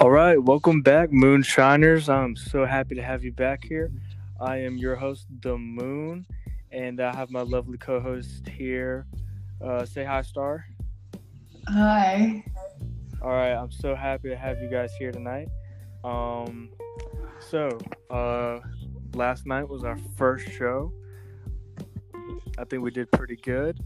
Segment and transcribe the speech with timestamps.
[0.00, 2.08] All right, welcome back, Moonshiners.
[2.08, 3.92] I'm so happy to have you back here.
[4.40, 6.26] I am your host, The Moon,
[6.72, 9.06] and I have my lovely co host here.
[9.64, 10.66] Uh, say hi, Star.
[11.68, 12.44] Hi.
[13.22, 15.46] All right, I'm so happy to have you guys here tonight.
[16.02, 16.70] Um,
[17.38, 17.78] so,
[18.10, 18.58] uh,
[19.14, 20.92] last night was our first show.
[22.58, 23.78] I think we did pretty good.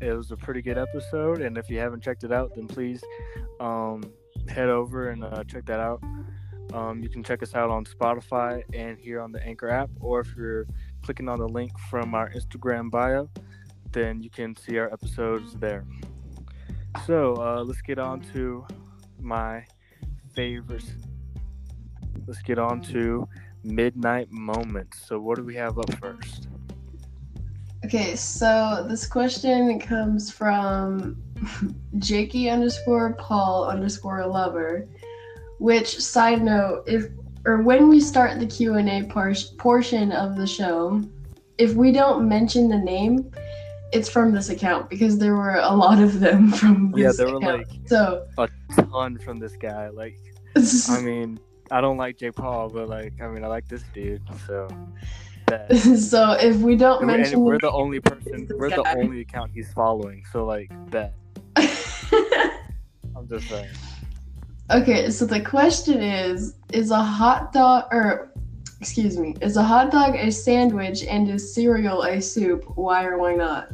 [0.00, 3.02] It was a pretty good episode, and if you haven't checked it out, then please
[3.58, 4.04] um,
[4.48, 6.02] head over and uh, check that out.
[6.72, 10.20] Um, you can check us out on Spotify and here on the Anchor app, or
[10.20, 10.66] if you're
[11.02, 13.28] clicking on the link from our Instagram bio,
[13.92, 15.84] then you can see our episodes there.
[17.06, 18.66] So uh, let's get on to
[19.20, 19.64] my
[20.32, 20.92] favorites.
[22.26, 23.28] Let's get on to
[23.64, 25.04] midnight moments.
[25.06, 26.48] So, what do we have up first?
[27.84, 31.22] Okay, so this question comes from
[31.98, 34.86] Jakey underscore Paul underscore lover.
[35.58, 37.08] Which side note, if
[37.44, 41.02] or when we start the Q and A par- portion of the show,
[41.58, 43.30] if we don't mention the name,
[43.92, 47.40] it's from this account because there were a lot of them from Yeah, there were
[47.40, 49.88] like so a ton from this guy.
[49.88, 50.18] Like,
[50.56, 51.38] I mean,
[51.70, 54.22] I don't like Jake Paul, but like, I mean, I like this dude.
[54.46, 54.68] So,
[55.96, 58.48] so if we don't mention we're the the only person.
[58.56, 60.24] We're the only account he's following.
[60.32, 61.14] So, like, bet.
[63.30, 63.68] I'm just saying.
[64.70, 68.32] Okay, so the question is Is a hot dog, or
[68.80, 72.64] excuse me, is a hot dog a sandwich and is cereal a soup?
[72.76, 73.68] Why or why not?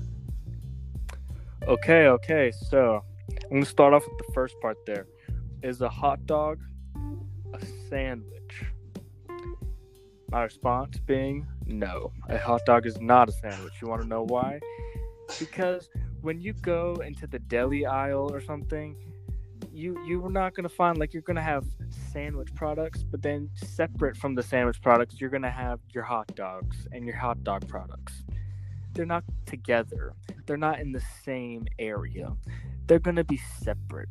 [1.66, 2.52] Okay, okay.
[2.70, 3.02] So,
[3.44, 4.76] I'm gonna start off with the first part.
[4.86, 5.06] There
[5.62, 6.60] is a hot dog
[7.52, 8.64] a sandwich.
[10.30, 12.12] My response being no.
[12.28, 13.74] A hot dog is not a sandwich.
[13.80, 14.60] You want to know why?
[15.38, 15.88] Because
[16.20, 18.96] when you go into the deli aisle or something,
[19.76, 21.64] you you're not gonna find like you're gonna have
[22.12, 26.88] sandwich products, but then separate from the sandwich products, you're gonna have your hot dogs
[26.92, 28.24] and your hot dog products.
[28.94, 30.14] They're not together.
[30.46, 32.34] They're not in the same area.
[32.86, 34.08] They're gonna be separate.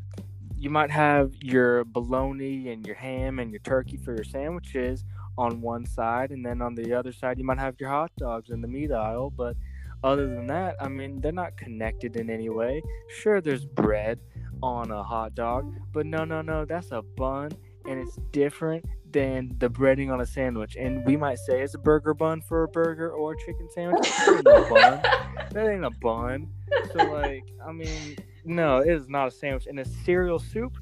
[0.56, 5.03] You might have your bologna and your ham and your turkey for your sandwiches
[5.38, 8.51] on one side, and then on the other side, you might have your hot dogs
[8.51, 9.31] in the meat aisle.
[9.31, 9.57] But
[10.03, 12.84] other than that, I mean, they're not connected in any way.
[13.09, 14.19] Sure, there's bread
[14.66, 17.52] on a hot dog, but no, no, no, that's a bun,
[17.88, 20.76] and it's different than the breading on a sandwich.
[20.76, 24.09] And we might say it's a burger bun for a burger or a chicken sandwich.
[24.09, 25.02] That ain't a bun.
[25.52, 26.50] That ain't a bun.
[26.92, 29.68] So, like, I mean, no, it is not a sandwich.
[29.68, 30.78] And a cereal soup,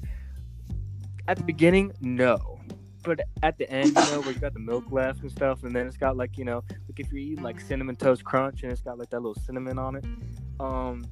[1.28, 2.58] at the beginning, no.
[3.04, 5.76] But at the end, you know, where you got the milk left and stuff, and
[5.76, 8.72] then it's got like, you know, like if you're eating like cinnamon toast crunch and
[8.72, 10.04] it's got like that little cinnamon on it.
[10.58, 11.04] Um,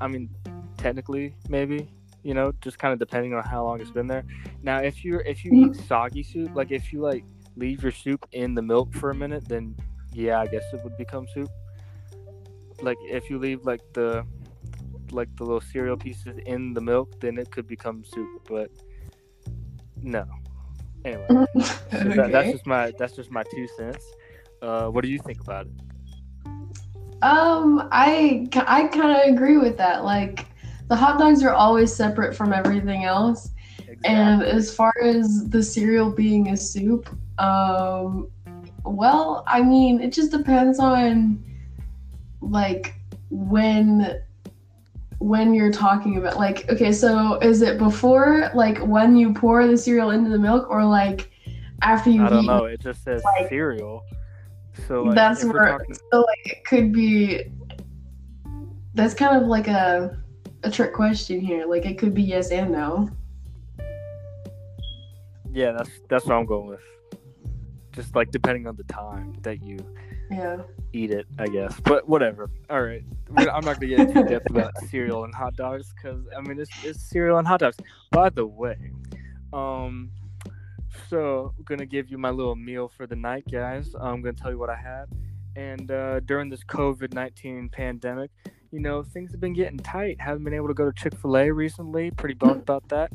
[0.00, 0.28] I mean,
[0.76, 1.88] technically, maybe,
[2.26, 4.24] you know, just kind of depending on how long it's been there.
[4.64, 8.26] Now, if you're if you eat soggy soup, like if you like leave your soup
[8.32, 9.76] in the milk for a minute, then
[10.12, 11.48] yeah, I guess it would become soup.
[12.82, 14.26] Like if you leave like the
[15.12, 18.48] like the little cereal pieces in the milk, then it could become soup.
[18.48, 18.72] But
[20.02, 20.24] no.
[21.04, 21.46] Anyway, so
[21.92, 24.04] that, that's just my that's just my two cents.
[24.60, 25.72] Uh, what do you think about it?
[27.22, 30.04] Um, I I kind of agree with that.
[30.04, 30.46] Like,
[30.88, 33.50] the hot dogs are always separate from everything else.
[34.04, 37.08] And as far as the cereal being a soup,
[37.38, 38.28] um,
[38.84, 41.42] well, I mean, it just depends on
[42.40, 42.94] like
[43.30, 44.22] when
[45.18, 49.76] when you're talking about like okay, so is it before like when you pour the
[49.76, 51.30] cereal into the milk or like
[51.82, 52.64] after you I don't eat know.
[52.66, 54.02] It just says like- cereal.
[54.86, 57.44] So like, That's where talking- so like it could be
[58.94, 60.22] that's kind of like a
[60.62, 61.66] a trick question here.
[61.66, 63.08] Like it could be yes and no.
[65.52, 66.80] yeah, that's that's what I'm going with.
[67.92, 69.78] Just like depending on the time that you
[70.30, 70.58] Yeah.
[70.92, 71.78] eat it, I guess.
[71.80, 72.50] But whatever.
[72.68, 73.02] All right,
[73.36, 76.70] I'm not gonna get into depth about cereal and hot dogs because I mean it's,
[76.84, 77.76] it's cereal and hot dogs.
[78.10, 78.76] By the way,
[79.54, 80.10] um,
[81.08, 83.94] so I'm gonna give you my little meal for the night, guys.
[83.98, 85.06] I'm gonna tell you what I had,
[85.54, 88.30] and uh, during this COVID nineteen pandemic,
[88.70, 90.20] you know things have been getting tight.
[90.20, 92.10] Haven't been able to go to Chick Fil A recently.
[92.10, 93.12] Pretty bummed about that.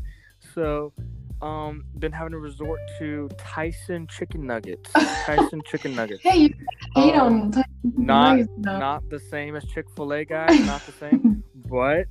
[0.54, 0.94] So.
[1.42, 4.92] Um, been having to resort to Tyson chicken nuggets.
[5.26, 6.22] Tyson chicken nuggets.
[6.22, 6.54] Hey, you
[6.94, 10.60] hate Um, on Tyson not Nuggets, not the same as Chick Fil A, guys.
[10.68, 12.06] Not the same, but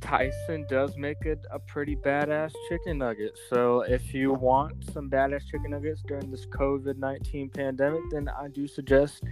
[0.00, 3.38] Tyson does make it a pretty badass chicken nugget.
[3.50, 8.48] So if you want some badass chicken nuggets during this COVID nineteen pandemic, then I
[8.48, 9.22] do suggest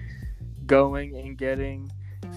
[0.66, 1.90] going and getting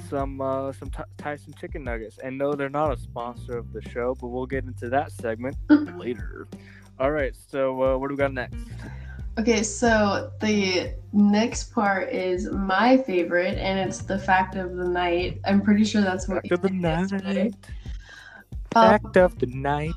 [0.10, 2.18] some uh, some Ty- Tyson chicken nuggets.
[2.20, 5.56] And no, they're not a sponsor of the show, but we'll get into that segment
[5.98, 6.48] later.
[7.00, 7.36] All right.
[7.36, 8.56] So uh, what do we got next?
[9.40, 15.42] Okay, so the next part is my favorite, and it's the fact of the night.
[15.46, 17.00] I'm pretty sure that's what Fact of the night.
[17.12, 17.52] yesterday.
[18.76, 19.94] Um, Fact of the night.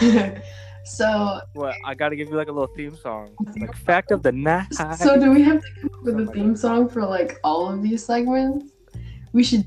[0.84, 1.76] so, What?
[1.84, 3.30] I got to give you like a little theme song.
[3.56, 4.66] Like fact of the night.
[4.98, 7.80] so do we have to come up with a theme song for like all of
[7.80, 8.72] these segments?
[9.34, 9.64] We should.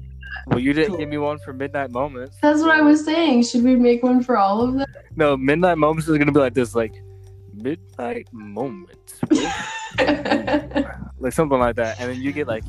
[0.48, 2.38] Well, you didn't give me one for midnight moments.
[2.42, 3.44] That's what I was saying.
[3.44, 4.86] Should we make one for all of them?
[5.16, 6.94] No, midnight moments is gonna be like this, like
[7.54, 9.20] midnight moments,
[11.20, 12.64] like something like that, and then you get like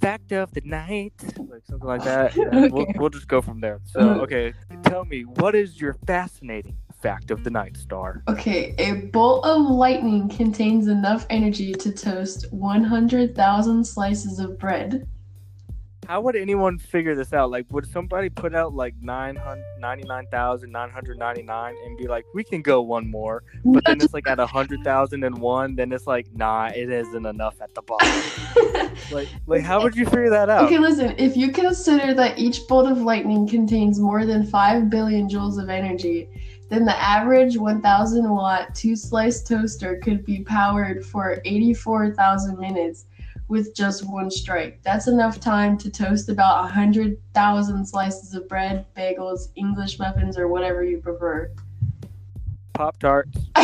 [0.00, 1.12] fact of the night,
[1.48, 2.34] like something like that.
[2.34, 3.78] and We'll, we'll just go from there.
[3.84, 4.20] So, Uh-huh.
[4.22, 4.52] okay,
[4.82, 8.22] tell me what is your fascinating fact of the night, Star?
[8.28, 15.06] Okay, a bolt of lightning contains enough energy to toast 100,000 slices of bread.
[16.10, 17.52] How would anyone figure this out?
[17.52, 23.44] Like, would somebody put out like 999,999 and be like, we can go one more?
[23.64, 27.82] But then it's like at 100,001, then it's like, nah, it isn't enough at the
[27.82, 28.08] bottom.
[29.12, 30.64] Like, like how would you figure that out?
[30.64, 35.28] Okay, listen, if you consider that each bolt of lightning contains more than 5 billion
[35.28, 36.28] joules of energy,
[36.68, 43.06] then the average 1000 watt two slice toaster could be powered for 84,000 minutes
[43.50, 44.80] with just one strike.
[44.82, 50.84] That's enough time to toast about 100,000 slices of bread, bagels, English muffins, or whatever
[50.84, 51.50] you prefer.
[52.72, 53.36] Pop Tarts.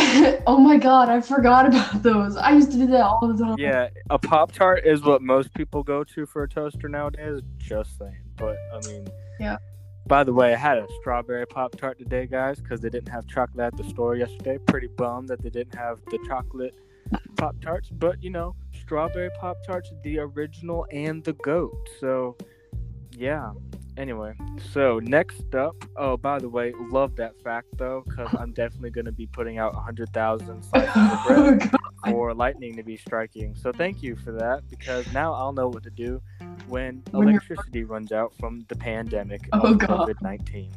[0.45, 2.35] oh my god, I forgot about those.
[2.35, 3.55] I used to do that all the time.
[3.57, 7.41] Yeah, a Pop Tart is what most people go to for a toaster nowadays.
[7.57, 8.21] Just saying.
[8.35, 9.07] But, I mean,
[9.39, 9.57] Yeah.
[10.05, 13.25] By the way, I had a strawberry Pop Tart today, guys, because they didn't have
[13.27, 14.57] chocolate at the store yesterday.
[14.57, 16.75] Pretty bummed that they didn't have the chocolate
[17.37, 17.89] Pop Tarts.
[17.89, 18.55] But, you know,
[18.91, 21.75] strawberry Pop Tarts, the original and the GOAT.
[21.99, 22.37] So,
[23.11, 23.51] yeah.
[23.97, 24.33] Anyway,
[24.71, 29.05] so next up, oh, by the way, love that fact, though, because I'm definitely going
[29.05, 33.55] to be putting out 100,000 slices of bread Oh for lightning to be striking.
[33.55, 36.21] So thank you for that because now I'll know what to do
[36.67, 39.77] when When you're- electricity runs out from the pandemic Oh, of.
[39.79, 40.71] COVID nineteen.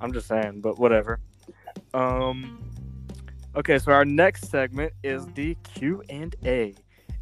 [0.00, 1.20] I'm just saying, but whatever.
[1.94, 2.64] Um.
[3.56, 6.72] Okay, so our next segment is the Q and A,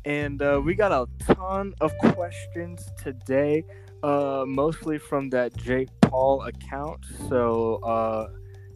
[0.04, 3.64] and uh, we got a ton of questions today,
[4.02, 7.06] uh, mostly from that Jake Paul account.
[7.30, 8.28] So, uh,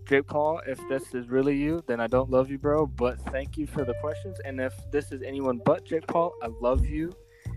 [0.09, 2.87] Jake Paul, if this is really you, then I don't love you, bro.
[2.87, 4.39] But thank you for the questions.
[4.47, 7.13] And if this is anyone but Jake Paul, I love you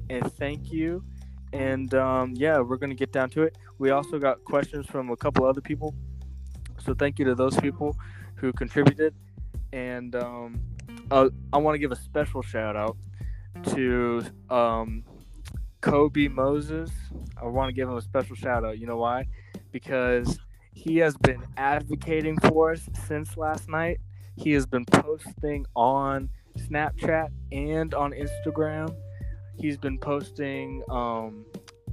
[0.09, 1.06] and thank you.
[1.53, 3.57] And um, yeah, we're gonna get down to it.
[3.77, 5.95] We also got questions from a couple other people,
[6.83, 7.95] so thank you to those people
[8.36, 9.15] who contributed.
[9.75, 10.62] And um,
[11.12, 12.95] uh, I want to give a special shout out
[13.74, 15.04] to um,
[15.81, 16.89] Kobe Moses.
[17.36, 18.80] I want to give him a special shout out.
[18.80, 19.27] You know why?
[19.74, 20.39] Because
[20.74, 24.00] he has been advocating for us since last night.
[24.38, 28.95] He has been posting on Snapchat and on Instagram.
[29.57, 30.83] He's been posting.
[30.89, 31.45] Um,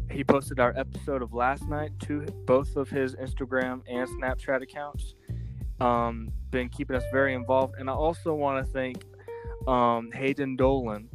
[0.08, 5.14] he posted our episode of last night to both of his Instagram and Snapchat accounts.
[5.80, 9.04] Um, been keeping us very involved, and I also want to thank
[9.66, 11.08] um, Hayden Dolan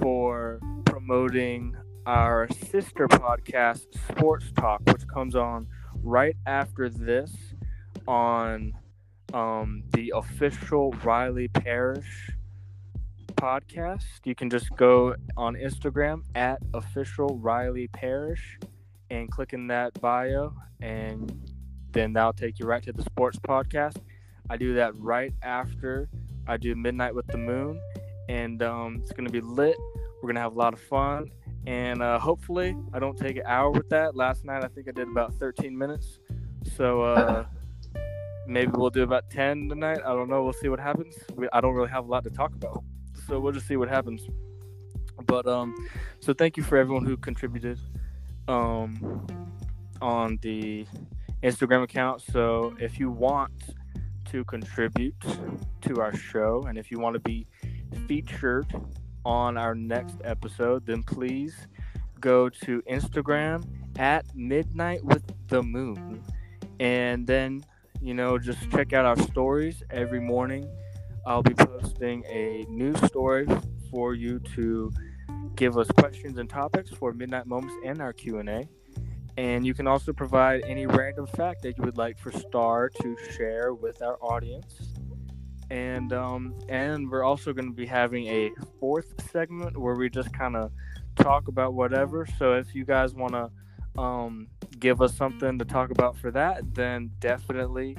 [0.00, 5.66] for promoting our sister podcast, Sports Talk, which comes on
[6.02, 7.34] right after this
[8.06, 8.72] on
[9.34, 12.30] um, the official Riley Parish
[13.34, 14.04] podcast.
[14.24, 18.58] You can just go on Instagram at official Riley Parish
[19.10, 21.50] and click in that bio, and
[21.90, 23.96] then that'll take you right to the sports podcast.
[24.48, 26.08] I do that right after
[26.46, 27.80] I do Midnight with the Moon,
[28.28, 29.76] and um, it's gonna be lit.
[30.22, 31.30] We're gonna have a lot of fun,
[31.66, 34.14] and uh, hopefully, I don't take an hour with that.
[34.14, 36.20] Last night, I think I did about 13 minutes,
[36.76, 37.46] so uh,
[38.46, 39.98] maybe we'll do about 10 tonight.
[40.04, 40.44] I don't know.
[40.44, 41.16] We'll see what happens.
[41.34, 42.84] We, I don't really have a lot to talk about,
[43.26, 44.22] so we'll just see what happens.
[45.26, 45.74] But um,
[46.20, 47.78] so thank you for everyone who contributed
[48.48, 49.26] um
[50.00, 50.86] on the
[51.42, 52.22] Instagram account.
[52.22, 53.52] So if you want
[54.36, 55.14] to contribute
[55.80, 56.62] to our show.
[56.68, 57.46] And if you want to be
[58.06, 58.66] featured
[59.24, 61.56] on our next episode, then please
[62.20, 63.64] go to Instagram
[63.98, 66.22] at midnight with the moon.
[66.80, 67.64] And then
[68.02, 69.82] you know just check out our stories.
[69.90, 70.68] Every morning
[71.24, 73.48] i'll be posting a new story
[73.90, 74.92] for you to
[75.56, 78.68] give us questions and topics for midnight moments and our q&a
[79.36, 83.16] and you can also provide any random fact that you would like for star to
[83.36, 84.92] share with our audience
[85.70, 90.32] and um and we're also going to be having a fourth segment where we just
[90.32, 90.70] kind of
[91.16, 93.50] talk about whatever so if you guys want to
[94.00, 94.46] um
[94.78, 97.96] give us something to talk about for that, then definitely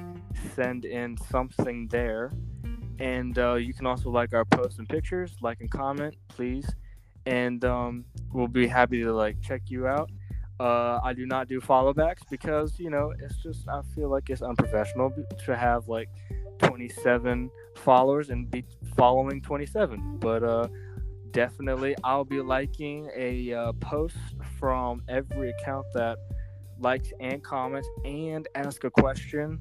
[0.54, 2.32] send in something there.
[2.98, 6.68] And uh, you can also like our posts and pictures, like and comment, please.
[7.26, 10.10] And um, we'll be happy to like check you out.
[10.60, 14.28] Uh, I do not do follow backs because you know it's just I feel like
[14.28, 15.12] it's unprofessional
[15.44, 16.08] to have like
[16.58, 18.64] 27 followers and be
[18.96, 20.18] following 27.
[20.18, 20.68] But uh,
[21.30, 24.16] definitely, I'll be liking a uh, post
[24.58, 26.18] from every account that
[26.80, 29.60] likes and comments and ask a question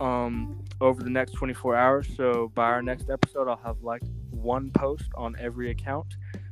[0.00, 2.08] um, over the next 24 hours.
[2.16, 6.06] So by our next episode, I'll have liked one post on every account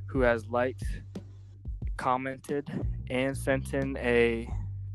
[0.06, 0.84] who has liked,
[1.96, 2.70] commented,
[3.10, 4.48] and sent in a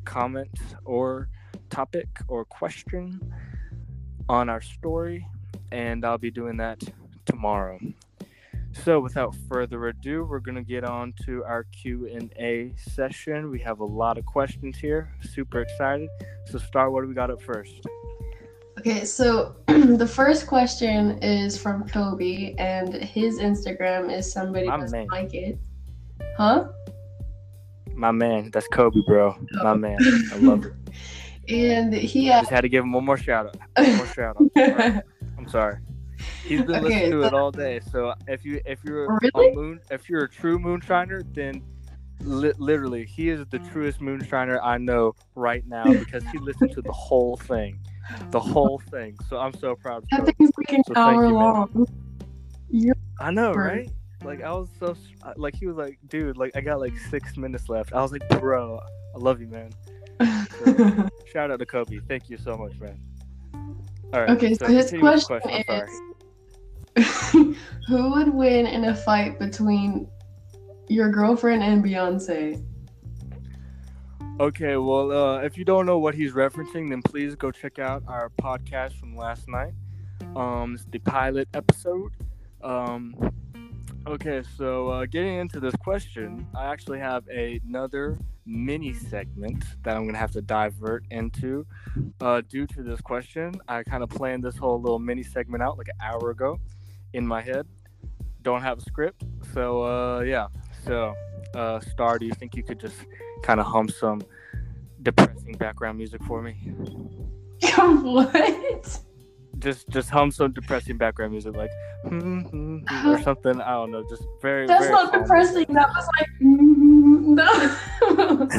[0.05, 1.29] comment or
[1.69, 3.19] topic or question
[4.29, 5.25] on our story.
[5.71, 6.83] And I'll be doing that
[7.25, 7.79] tomorrow.
[8.73, 13.49] So without further ado, we're going to get on to our Q&A session.
[13.49, 15.13] We have a lot of questions here.
[15.21, 16.09] Super excited.
[16.45, 17.85] So Star, what do we got up first?
[18.79, 24.97] Okay, so the first question is from Kobe, and his Instagram is somebody My doesn't
[24.97, 25.07] man.
[25.11, 25.59] like it.
[26.37, 26.69] Huh?
[28.01, 29.35] My man, that's Kobe, bro.
[29.61, 29.99] My man.
[30.33, 30.73] I love it.
[31.49, 33.57] And he Just uh, had to give him one more shout out.
[33.77, 34.47] One more shout out.
[34.55, 35.05] asked.
[35.37, 35.77] I'm sorry.
[36.43, 37.79] He's been Okay, listening to so- it all day.
[37.91, 39.51] So if you if you're Really?
[39.51, 41.61] a moon if you're a true moonshiner, then
[42.21, 43.71] li- literally he is the mm.
[43.71, 47.79] truest moonshiner I know right now because he listened to the whole thing,
[48.29, 49.17] the whole thing.
[49.27, 50.03] So I'm so proud.
[50.13, 51.87] Of that thing's like an So hour you, long.
[53.19, 53.89] I know, Right.
[54.23, 54.95] Like I was so
[55.35, 57.93] like he was like, dude, like I got like six minutes left.
[57.93, 58.79] I was like, bro,
[59.15, 59.71] I love you, man.
[61.31, 61.99] Shout out to Kobe.
[62.07, 62.99] Thank you so much, man.
[64.13, 64.29] All right.
[64.31, 65.63] Okay, so his continue with the question
[66.97, 67.31] is-
[67.87, 70.07] Who would win in a fight between
[70.87, 72.63] your girlfriend and Beyonce?
[74.39, 78.03] Okay, well, uh, if you don't know what he's referencing, then please go check out
[78.07, 79.73] our podcast from last night.
[80.35, 82.11] Um, it's the pilot episode.
[82.63, 83.15] Um,
[84.07, 90.05] okay, so uh, getting into this question, I actually have another mini segment that I'm
[90.05, 91.65] gonna have to divert into.
[92.19, 95.77] Uh, due to this question, I kind of planned this whole little mini segment out
[95.77, 96.59] like an hour ago
[97.13, 97.67] in my head.
[98.41, 100.47] Don't have a script, so uh, yeah.
[100.85, 101.13] So,
[101.53, 103.05] uh, Star, do you think you could just
[103.43, 104.21] kind of hum some
[105.03, 106.53] depressing background music for me?
[107.77, 108.99] what?
[109.61, 111.71] Just just hum some depressing background music like
[112.03, 113.61] hmm or something.
[113.61, 114.03] I don't know.
[114.09, 114.65] Just very.
[114.65, 115.65] That's very not depressing.
[115.69, 118.49] That was like mm, no.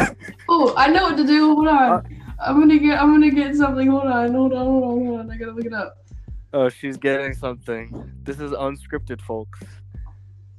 [0.49, 1.54] oh, I know what to do.
[1.54, 1.92] Hold on.
[1.92, 2.02] Uh,
[2.38, 3.00] I'm gonna get.
[3.00, 3.88] I'm gonna get something.
[3.88, 4.32] Hold on.
[4.32, 4.64] Hold on.
[4.64, 4.90] Hold on.
[4.90, 5.30] Hold on.
[5.30, 5.97] I gotta look it up.
[6.52, 8.12] Oh, she's getting something.
[8.23, 9.61] This is unscripted, folks.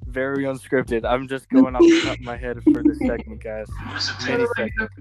[0.07, 1.05] Very unscripted.
[1.05, 3.67] I'm just going off the top of my head for this segment, guys.
[4.25, 4.91] Mini segment.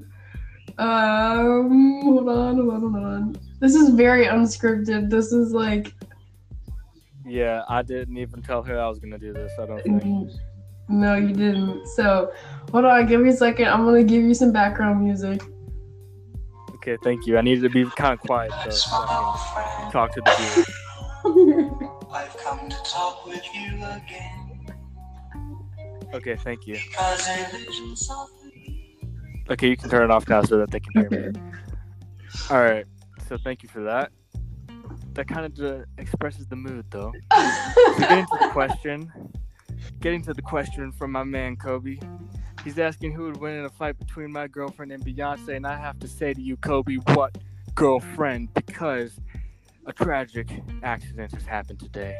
[0.79, 2.01] Um.
[2.03, 2.57] Hold on.
[2.57, 2.81] Hold on.
[2.81, 3.52] Hold on.
[3.63, 5.09] This is very unscripted.
[5.09, 5.95] This is like.
[7.25, 9.53] Yeah, I didn't even tell her I was gonna do this.
[9.57, 10.03] I don't think.
[10.03, 10.35] mm,
[10.89, 11.87] No, you didn't.
[11.95, 12.33] So,
[12.73, 13.07] hold on.
[13.07, 13.69] Give me a second.
[13.69, 15.41] I'm gonna give you some background music.
[16.75, 17.39] Okay, thank you.
[17.39, 20.35] I needed to be kind of quiet though, so I can talk to the
[21.25, 22.03] viewers.
[22.13, 24.75] I've come to talk with you again.
[26.13, 26.81] Okay, thank you.
[26.97, 28.99] Cause illusion softly.
[29.49, 31.41] Okay, you can turn it off now so that they can hear me.
[32.51, 32.85] All right.
[33.29, 34.13] So thank you for that.
[35.15, 37.13] That kind of uh, expresses the mood, though.
[37.33, 39.13] So getting to the question,
[40.01, 41.99] getting to the question from my man Kobe.
[42.65, 45.77] He's asking who would win in a fight between my girlfriend and Beyonce, and I
[45.77, 47.37] have to say to you, Kobe, what
[47.75, 48.55] girlfriend?
[48.55, 49.19] Because
[49.87, 52.17] a tragic accident has happened today.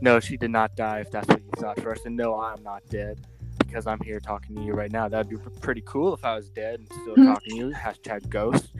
[0.00, 1.00] No, she did not die.
[1.00, 3.26] If that's what you thought first, and no, I'm not dead
[3.58, 5.08] because I'm here talking to you right now.
[5.08, 7.70] That'd be pretty cool if I was dead and still talking to you.
[7.70, 8.72] Hashtag ghost.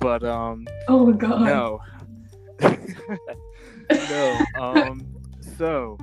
[0.00, 1.42] But um, oh my god.
[1.42, 1.80] no.
[3.90, 4.38] no.
[4.58, 5.06] Um,
[5.58, 5.98] so,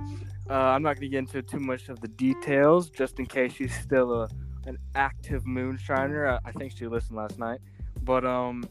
[0.50, 3.54] uh, I'm not going to get into too much of the details, just in case
[3.54, 4.30] she's still a
[4.68, 6.30] an active moonshiner.
[6.30, 7.60] I, I think she listened last night,
[8.04, 8.64] but um,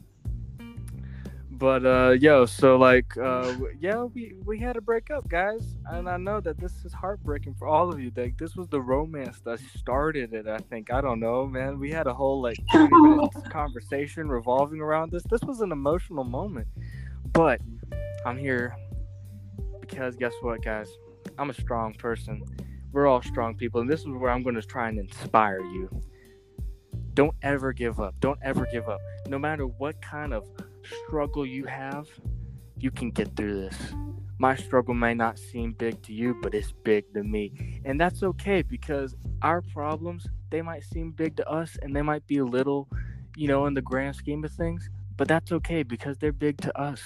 [1.59, 6.09] but uh, yo, so like, uh, yeah, we we had to break up, guys, and
[6.09, 8.13] I know that this is heartbreaking for all of you.
[8.15, 10.47] Like, this was the romance that started it.
[10.47, 11.79] I think I don't know, man.
[11.79, 15.23] We had a whole like 20 minutes conversation revolving around this.
[15.31, 16.69] This was an emotional moment,
[17.33, 17.61] but
[18.27, 18.77] I'm here
[19.81, 20.91] because guess what, guys?
[21.39, 22.43] I'm a strong person.
[22.93, 25.89] We're all strong people, and this is where I'm going to try and inspire you.
[27.15, 28.15] Don't ever give up.
[28.21, 29.01] Don't ever give up.
[29.29, 30.47] No matter what kind of
[31.07, 32.09] struggle you have,
[32.79, 33.77] you can get through this.
[34.39, 37.81] My struggle may not seem big to you, but it's big to me.
[37.85, 42.27] And that's okay because our problems, they might seem big to us and they might
[42.27, 42.89] be little,
[43.35, 46.79] you know, in the grand scheme of things, but that's okay because they're big to
[46.79, 47.03] us.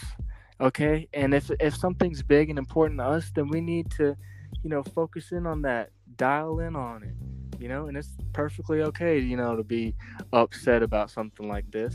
[0.61, 1.09] Okay?
[1.15, 4.17] And if if something's big and important to us, then we need to,
[4.63, 7.15] you know, focus in on that, dial in on it.
[7.61, 9.95] You know, and it's perfectly okay, you know, to be
[10.33, 11.95] upset about something like this.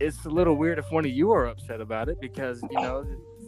[0.00, 3.06] It's a little weird if one of you are upset about it because, you know,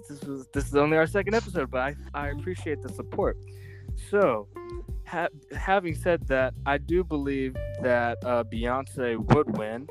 [0.09, 3.37] this was this is only our second episode, but I, I appreciate the support.
[4.11, 4.47] So,
[5.07, 9.87] ha- having said that, I do believe that uh, Beyonce would win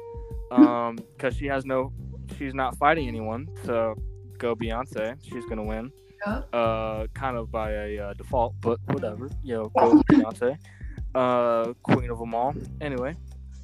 [0.52, 1.92] um because she has no
[2.38, 3.96] she's not fighting anyone so
[4.38, 5.18] go beyonce.
[5.24, 5.92] She's gonna win
[6.54, 10.58] uh kind of by a uh, default but whatever you know go beyonce
[11.16, 12.54] uh queen of them all.
[12.82, 13.16] Anyway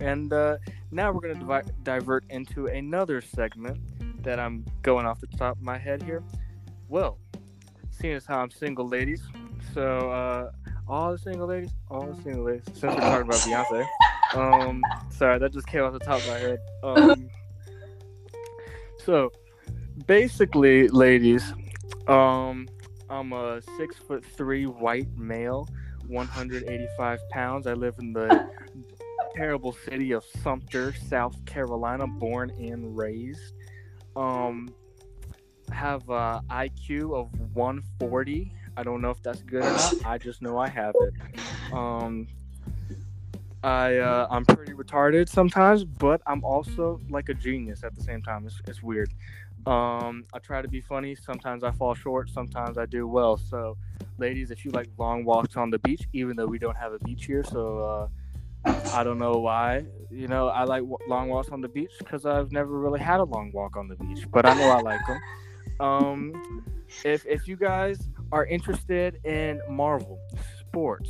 [0.02, 0.58] and uh
[0.92, 3.80] now we're gonna divi- divert into another segment
[4.24, 6.24] that i'm going off the top of my head here.
[6.90, 7.18] Well
[7.92, 9.22] seeing as how i'm single ladies
[9.74, 10.52] so uh
[10.88, 13.88] all the single ladies all the single ladies since we're talking about beyonce
[14.34, 16.60] um sorry that just came off the top of my head.
[16.84, 17.30] Um
[19.06, 19.32] so
[20.08, 21.54] basically ladies
[22.08, 22.68] um
[23.10, 25.68] i'm a six foot three white male
[26.12, 27.68] 185 pounds.
[27.68, 28.50] I live in the
[29.36, 33.54] terrible city of sumter south carolina born and raised
[34.16, 34.74] um
[35.72, 40.42] have a iq of 140 i don't know if that's good or not i just
[40.42, 42.28] know i have it um
[43.64, 48.22] I uh, I'm pretty retarded sometimes, but I'm also like a genius at the same
[48.24, 48.48] time.
[48.48, 49.14] It's, it's weird.
[49.68, 51.14] Um, I try to be funny.
[51.14, 52.30] Sometimes I fall short.
[52.32, 53.38] Sometimes I do well.
[53.38, 53.78] So,
[54.18, 57.00] ladies, if you like long walks on the beach, even though we don't have a
[57.00, 58.08] beach here, so uh,
[58.66, 59.86] I don't know why.
[60.10, 63.24] You know, I like long walks on the beach because I've never really had a
[63.24, 65.22] long walk on the beach, but I know I like them.
[65.80, 66.64] Um,
[67.04, 70.20] if if you guys are interested in Marvel
[70.60, 71.10] sports,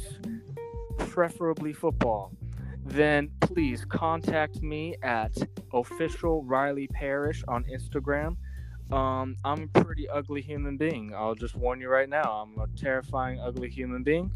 [0.97, 2.31] preferably football,
[2.85, 5.35] then please contact me at
[5.73, 8.37] official Riley Parish on Instagram.
[8.91, 11.13] Um, I'm a pretty ugly human being.
[11.15, 12.45] I'll just warn you right now.
[12.45, 14.31] I'm a terrifying, ugly human being.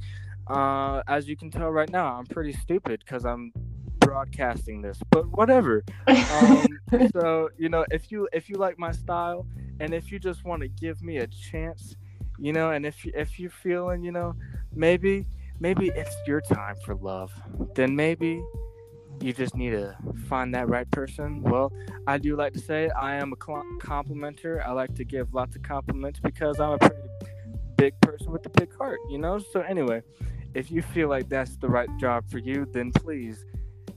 [0.48, 3.52] Uh, as you can tell right now, I'm pretty stupid because I'm
[4.00, 5.00] broadcasting this.
[5.10, 5.84] But whatever.
[6.08, 6.68] Um,
[7.14, 9.48] so you know, if you if you like my style,
[9.80, 11.96] and if you just want to give me a chance,
[12.38, 14.36] you know, and if you, if you're feeling, you know,
[14.74, 15.28] maybe
[15.60, 17.32] maybe it's your time for love,
[17.76, 18.44] then maybe
[19.22, 19.96] you just need to
[20.28, 21.42] find that right person.
[21.42, 21.72] Well,
[22.08, 24.66] I do like to say I am a cl- complimenter.
[24.66, 26.96] I like to give lots of compliments because I'm a pretty
[27.78, 29.40] big person with a big heart, you know?
[29.40, 30.02] So, anyway,
[30.56, 33.46] if you feel like that's the right job for you, then please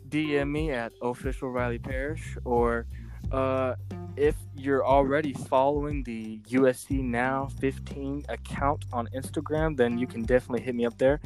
[0.09, 2.87] DM me at official Riley Parish or
[3.31, 3.75] uh,
[4.17, 10.63] if you're already following the USC Now 15 account on Instagram, then you can definitely
[10.63, 11.21] hit me up there.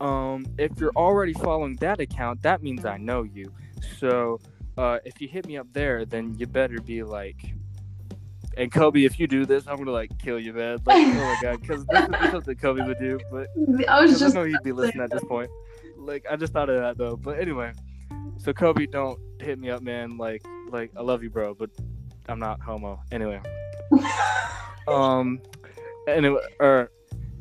[0.00, 3.52] Um, if you're already following that account, that means I know you.
[3.98, 4.38] So
[4.76, 7.54] uh, if you hit me up there, then you better be like,
[8.58, 10.78] and Kobe, if you do this, I'm gonna like kill you, man.
[10.84, 13.18] Like, oh my god, because this be something Kobe would do.
[13.30, 13.48] But
[13.88, 15.48] I was just I know he'd be listening at this point.
[15.96, 17.16] Like, I just thought of that though.
[17.16, 17.72] But anyway,
[18.36, 20.18] so Kobe, don't hit me up, man.
[20.18, 21.70] Like, like I love you, bro, but
[22.28, 23.00] I'm not homo.
[23.12, 23.40] Anyway,
[24.88, 25.40] um,
[26.08, 26.90] anyway, or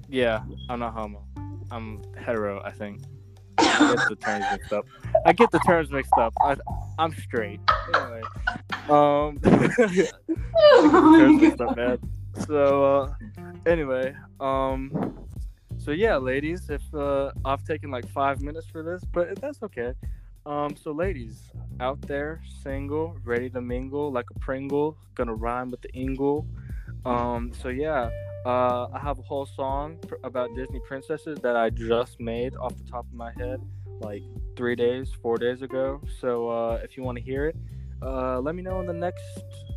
[0.07, 1.23] yeah, I'm not homo.
[1.71, 3.01] I'm hetero, I think.
[3.79, 4.85] I get the terms mixed up.
[5.25, 6.33] I get the terms mixed up.
[6.41, 6.55] I,
[6.97, 7.59] I'm straight.
[7.93, 8.21] Anyway,
[8.89, 11.99] um, terms mixed up.
[12.45, 13.13] So, uh,
[13.65, 15.27] anyway, um,
[15.77, 19.93] so yeah, ladies, if uh, I've taken like five minutes for this, but that's okay.
[20.45, 25.81] Um, so ladies out there, single, ready to mingle like a Pringle, gonna rhyme with
[25.81, 26.47] the Ingle.
[27.07, 28.09] Um, so yeah,
[28.45, 32.75] uh, I have a whole song pr- about Disney princesses that I just made off
[32.75, 33.61] the top of my head,
[34.01, 34.23] like
[34.57, 36.01] three days, four days ago.
[36.19, 37.55] So uh, if you want to hear it,
[38.01, 39.23] uh, let me know in the next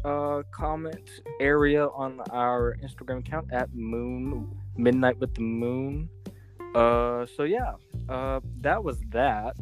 [0.04, 1.08] uh, comment
[1.40, 6.08] area on our Instagram account at Moon Midnight with the Moon.
[6.74, 7.74] Uh, so yeah,
[8.08, 9.56] uh, that was that.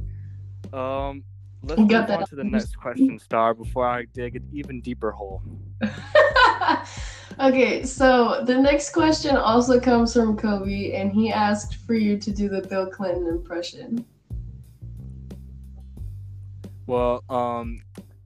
[0.72, 1.22] Um,
[1.62, 5.42] let's move on to the next question, Star, before I dig an even deeper hole.
[7.40, 12.30] okay, so the next question also comes from Kobe, and he asked for you to
[12.30, 14.04] do the Bill Clinton impression.
[16.86, 17.80] Well, um,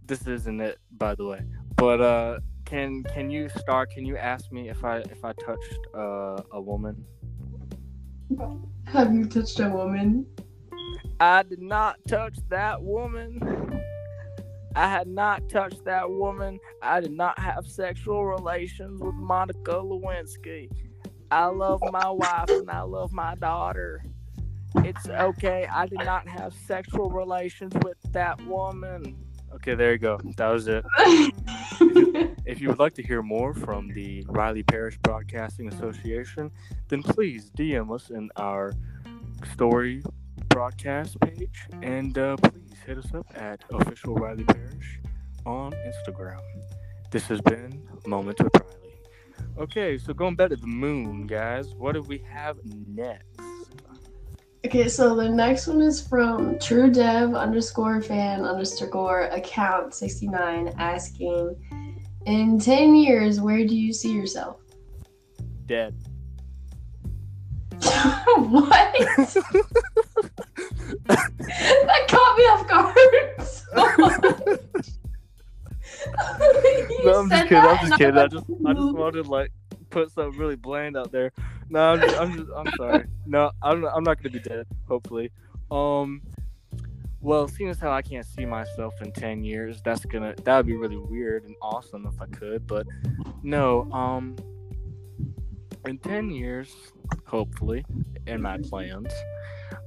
[0.07, 1.43] this isn't it, by the way.
[1.77, 3.91] But uh, can can you start?
[3.91, 7.05] Can you ask me if I if I touched uh, a woman?
[8.87, 10.27] Have you touched a woman?
[11.19, 13.41] I did not touch that woman.
[14.75, 16.59] I had not touched that woman.
[16.83, 20.71] I did not have sexual relations with Monica Lewinsky.
[21.31, 24.05] I love my wife and I love my daughter.
[24.77, 25.67] It's okay.
[25.71, 29.17] I did not have sexual relations with that woman.
[29.55, 30.19] Okay, there you go.
[30.37, 30.85] That was it.
[32.45, 36.51] If you would like to hear more from the Riley Parish Broadcasting Association,
[36.89, 38.73] then please DM us in our
[39.53, 40.03] story
[40.53, 45.01] broadcast page, and uh, please hit us up at official Riley Parish
[45.47, 46.41] on Instagram.
[47.11, 48.93] This has been Moments with Riley.
[49.59, 51.75] Okay, so going back to the moon, guys.
[51.75, 53.41] What do we have next?
[54.65, 61.57] okay, so the next one is from True Dev underscore fan underscore account 69 asking,
[62.27, 64.61] in 10 years, where do you see yourself?
[65.67, 65.95] Dead.
[68.37, 68.95] what?
[71.07, 74.59] that caught me off guard.
[77.05, 77.59] No, I'm just kidding.
[77.59, 78.19] I'm just kidding.
[78.19, 79.51] I just, I just wanted to like
[79.91, 81.33] put something really bland out there.
[81.69, 83.05] No, I'm, just, I'm just, I'm sorry.
[83.27, 84.67] No, I'm, I'm not gonna be dead.
[84.89, 85.31] Hopefully.
[85.71, 86.23] Um.
[87.21, 90.67] Well, seeing as how I can't see myself in ten years, that's gonna that would
[90.67, 92.67] be really weird and awesome if I could.
[92.67, 92.87] But
[93.43, 93.91] no.
[93.93, 94.37] Um.
[95.87, 96.75] In ten years,
[97.27, 97.85] hopefully,
[98.27, 99.13] in my plans,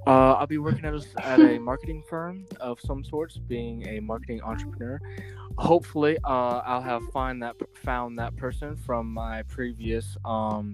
[0.08, 4.00] uh, I'll be working at a, at a marketing firm of some sorts, being a
[4.00, 5.00] marketing entrepreneur.
[5.58, 10.74] Hopefully uh i'll have find that found that person from my previous um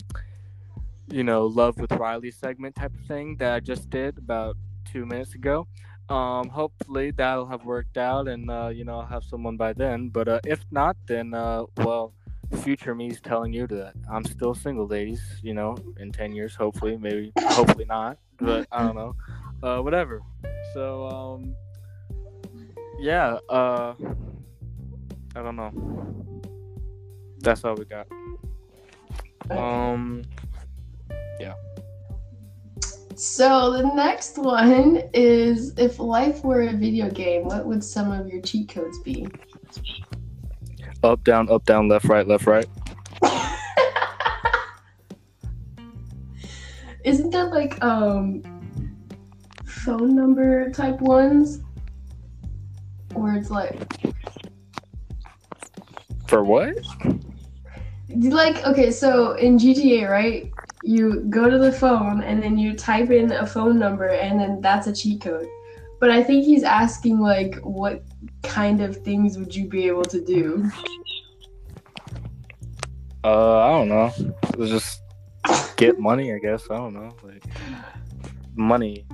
[1.07, 4.57] you know love with riley segment type of thing that i just did about
[4.91, 5.67] two minutes ago.
[6.09, 10.09] Um hopefully that'll have worked out and uh you know i'll have someone by then.
[10.09, 12.13] But uh if not then uh well
[12.57, 16.97] future me's telling you that i'm still single ladies you know in 10 years hopefully
[16.97, 19.15] maybe hopefully not but i don't know
[19.63, 20.21] uh whatever
[20.73, 21.55] so um
[22.99, 23.93] yeah uh
[25.35, 25.71] I don't know.
[27.39, 28.07] That's all we got.
[29.49, 30.23] Um,
[31.39, 31.53] yeah.
[33.15, 38.27] So the next one is if life were a video game, what would some of
[38.27, 39.27] your cheat codes be?
[41.03, 42.65] Up, down, up, down, left, right, left, right.
[47.03, 48.43] Isn't that like um
[49.65, 51.61] phone number type ones?
[53.13, 53.75] Where it's like
[56.27, 56.75] For what?
[58.09, 60.51] like okay, so in GTA, right?
[60.83, 64.61] You go to the phone and then you type in a phone number and then
[64.61, 65.47] that's a cheat code.
[65.99, 68.03] But I think he's asking like what
[68.43, 70.69] kind of things would you be able to do?
[73.23, 74.11] Uh, I don't know.
[74.57, 75.01] Just
[75.77, 76.67] get money, I guess.
[76.69, 77.15] I don't know.
[77.23, 77.43] Like
[78.55, 79.05] money.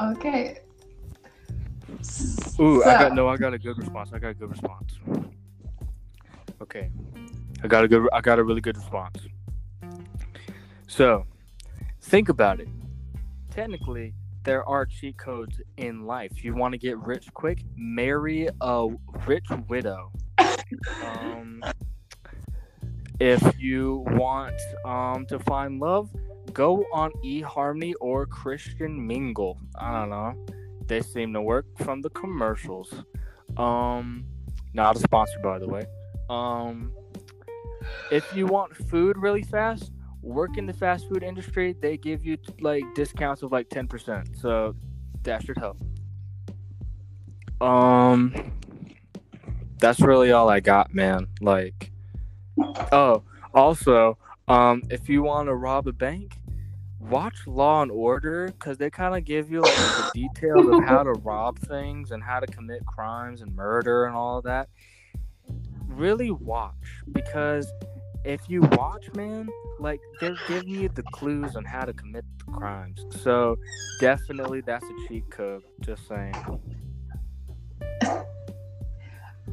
[0.00, 0.58] Okay.
[2.58, 3.28] Ooh, I got no.
[3.28, 4.10] I got a good response.
[4.12, 4.98] I got a good response.
[6.60, 6.90] Okay,
[7.62, 8.08] I got a good.
[8.12, 9.18] I got a really good response.
[10.86, 11.26] So,
[12.00, 12.68] think about it.
[13.50, 16.44] Technically, there are cheat codes in life.
[16.44, 17.64] You want to get rich quick?
[17.76, 18.88] Marry a
[19.26, 20.12] rich widow.
[21.04, 21.62] Um,
[23.20, 26.10] if you want um, to find love,
[26.52, 29.58] go on eHarmony or Christian Mingle.
[29.76, 30.34] I don't know.
[30.86, 32.92] They seem to work from the commercials.
[33.56, 34.24] Um,
[34.74, 35.82] not a sponsor, by the way.
[36.28, 36.92] Um,
[38.10, 39.92] if you want food really fast,
[40.22, 41.74] work in the fast food industry.
[41.80, 44.74] They give you like discounts of like ten percent, so
[45.22, 45.78] that should help.
[47.60, 48.52] Um,
[49.78, 51.28] that's really all I got, man.
[51.40, 51.90] Like,
[52.92, 53.22] oh,
[53.54, 56.38] also, um, if you want to rob a bank,
[56.98, 61.02] watch Law and Order because they kind of give you like the details of how
[61.02, 64.68] to rob things and how to commit crimes and murder and all that.
[65.86, 67.70] Really watch because
[68.24, 72.52] if you watch, man, like they're giving you the clues on how to commit the
[72.52, 73.04] crimes.
[73.22, 73.56] So
[74.00, 75.62] definitely that's a cheat code.
[75.80, 76.34] Just saying.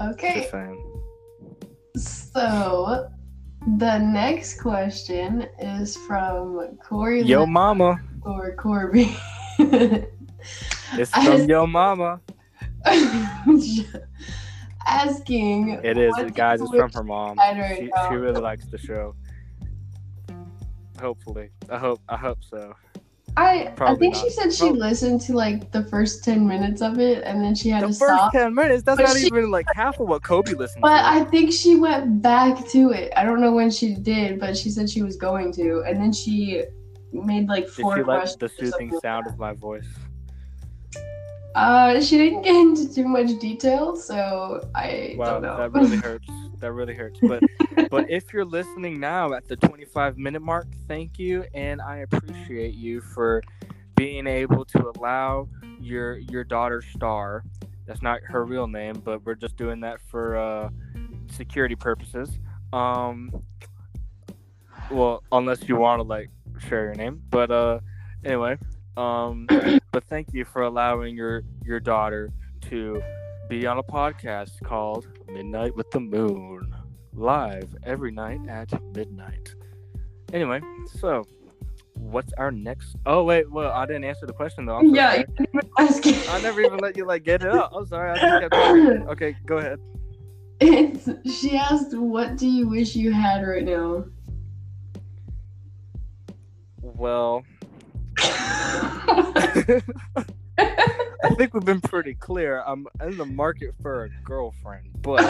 [0.02, 0.42] Okay.
[0.42, 1.02] Just saying.
[1.98, 3.10] So
[3.78, 8.00] the next question is from Corey Yo, Lip- mama.
[8.22, 9.16] or Corby.
[9.58, 12.22] It's from just- Yo Mama.
[14.90, 15.70] Asking.
[15.84, 16.62] It is, guys.
[16.62, 17.40] It's from her mom.
[17.40, 18.10] I She, know.
[18.10, 19.16] she really likes the show.
[21.00, 22.02] Hopefully, I hope.
[22.10, 22.74] I hope so.
[23.38, 24.24] I I think not.
[24.24, 27.54] she said she Prob- listened to like the first ten minutes of it and then
[27.56, 28.32] she had The to first stop.
[28.34, 28.84] ten minutes.
[28.84, 31.08] That's But not she- even like half of what Kobe listened But to.
[31.08, 33.14] I think she went back to it.
[33.16, 36.12] I don't know when she did, but she said she was going to, and then
[36.12, 36.64] she
[37.14, 37.96] made like four.
[37.96, 39.88] Did she like the soothing sound of my voice?
[41.56, 45.58] Uh, she didn't get into too much detail, so I Wow, don't know.
[45.58, 46.30] that really hurts.
[46.60, 47.20] That really hurts.
[47.22, 47.44] But
[47.90, 52.76] but if you're listening now at the 25 minute mark, thank you, and I appreciate
[52.76, 53.42] you for
[53.96, 55.48] being able to allow
[55.80, 57.44] your your daughter Star
[57.86, 60.70] That's not her real name, but we're just doing that for uh,
[61.32, 62.30] security purposes.
[62.72, 63.32] Um,
[64.92, 66.30] well, unless you want to like
[66.68, 67.80] share your name, but uh,
[68.24, 68.58] anyway,
[69.00, 69.48] um,
[69.92, 72.30] but thank you for allowing your your daughter
[72.70, 73.02] to
[73.50, 76.76] be on a podcast called Midnight with the Moon,
[77.14, 79.56] live every night at midnight.
[80.34, 80.60] Anyway,
[81.00, 81.26] so
[81.94, 82.98] what's our next?
[83.06, 84.76] Oh wait, well I didn't answer the question though.
[84.76, 85.20] I'm so yeah, sorry.
[85.20, 86.30] you didn't even ask it.
[86.30, 87.72] I never even let you like get it up.
[87.74, 88.12] I'm sorry.
[88.12, 89.08] I just kept talking.
[89.10, 89.80] Okay, go ahead.
[90.60, 91.08] It's,
[91.40, 94.04] she asked, "What do you wish you had right now?"
[96.82, 97.46] Well,
[101.22, 102.62] I think we've been pretty clear.
[102.66, 105.22] I'm in the market for a girlfriend, but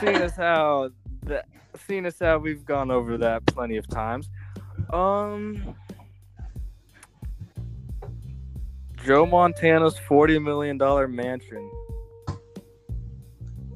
[0.00, 0.90] seeing as how
[1.22, 1.46] that,
[1.86, 4.30] seeing as how we've gone over that plenty of times,
[4.92, 5.74] um,
[9.04, 11.70] Joe Montana's forty million dollar mansion.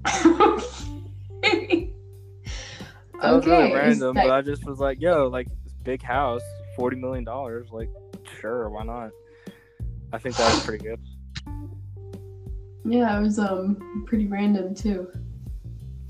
[3.25, 6.43] That was really random, but I just was like, yo, like this big house,
[6.76, 7.90] forty million dollars, like
[8.40, 9.10] sure, why not?
[10.12, 11.00] I think that was pretty good.
[12.84, 15.08] yeah, it was um pretty random too.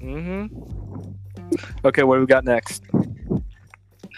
[0.00, 0.46] Mm-hmm.
[1.84, 2.84] Okay, what do we got next?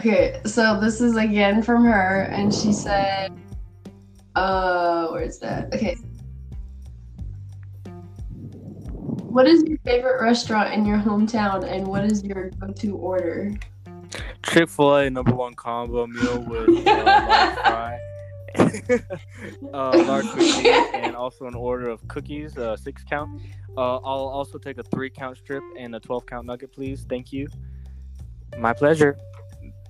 [0.00, 3.32] Okay, so this is again from her, and she said,
[4.34, 5.72] uh, where's that?
[5.74, 5.96] Okay.
[9.36, 13.54] What is your favorite restaurant in your hometown, and what is your go-to order?
[14.42, 17.98] Chick Fil A number one combo meal with uh, large fry,
[19.74, 23.40] uh, large cookie, and also an order of cookies, uh, six count.
[23.76, 27.04] Uh, I'll also take a three count strip and a twelve count nugget, please.
[27.08, 27.48] Thank you.
[28.58, 29.18] My pleasure.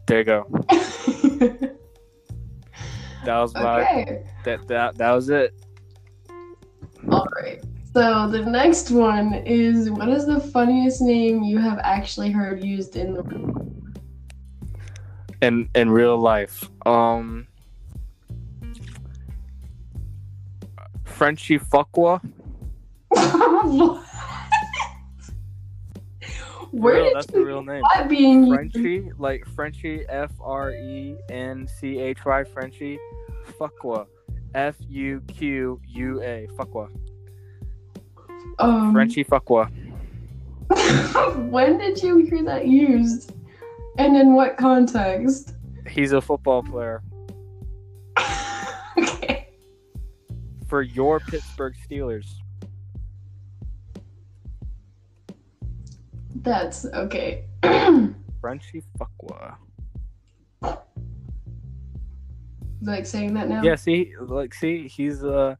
[0.07, 0.67] There you go.
[3.27, 5.53] That was my okay, that that that was it.
[7.11, 7.61] all right.
[7.93, 12.95] So the next one is, what is the funniest name you have actually heard used
[12.95, 13.25] in the
[15.43, 17.47] In in real life, um,
[21.05, 22.21] Frenchy Fuqua.
[23.09, 24.03] What?
[26.73, 27.83] Where Real, did that's you the real name.
[27.95, 28.55] that being used?
[28.55, 32.99] Frenchy, like Frenchy, F R E N C H Y, Frenchy,
[33.59, 34.07] Fuqua,
[34.55, 36.89] F U Q U A, Fuqua,
[38.59, 39.71] Um, Frenchy Fuqua.
[41.51, 43.33] when did you hear that used?
[43.99, 45.55] And in what context?
[45.89, 47.03] He's a football player
[48.99, 49.49] okay.
[50.69, 52.27] for your Pittsburgh Steelers.
[56.43, 57.45] That's okay.
[58.41, 59.57] Frenchy Fuqua.
[62.83, 63.63] like saying that now?
[63.63, 65.57] Yeah, see, like, see, he's uh,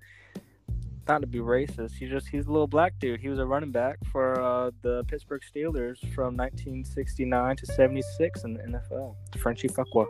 [1.09, 1.93] not to be racist.
[1.93, 3.21] He's just he's a little black dude.
[3.21, 8.55] He was a running back for uh, the Pittsburgh Steelers from 1969 to 76 in
[8.55, 9.15] the NFL.
[9.39, 10.07] Frenchy Fuqua.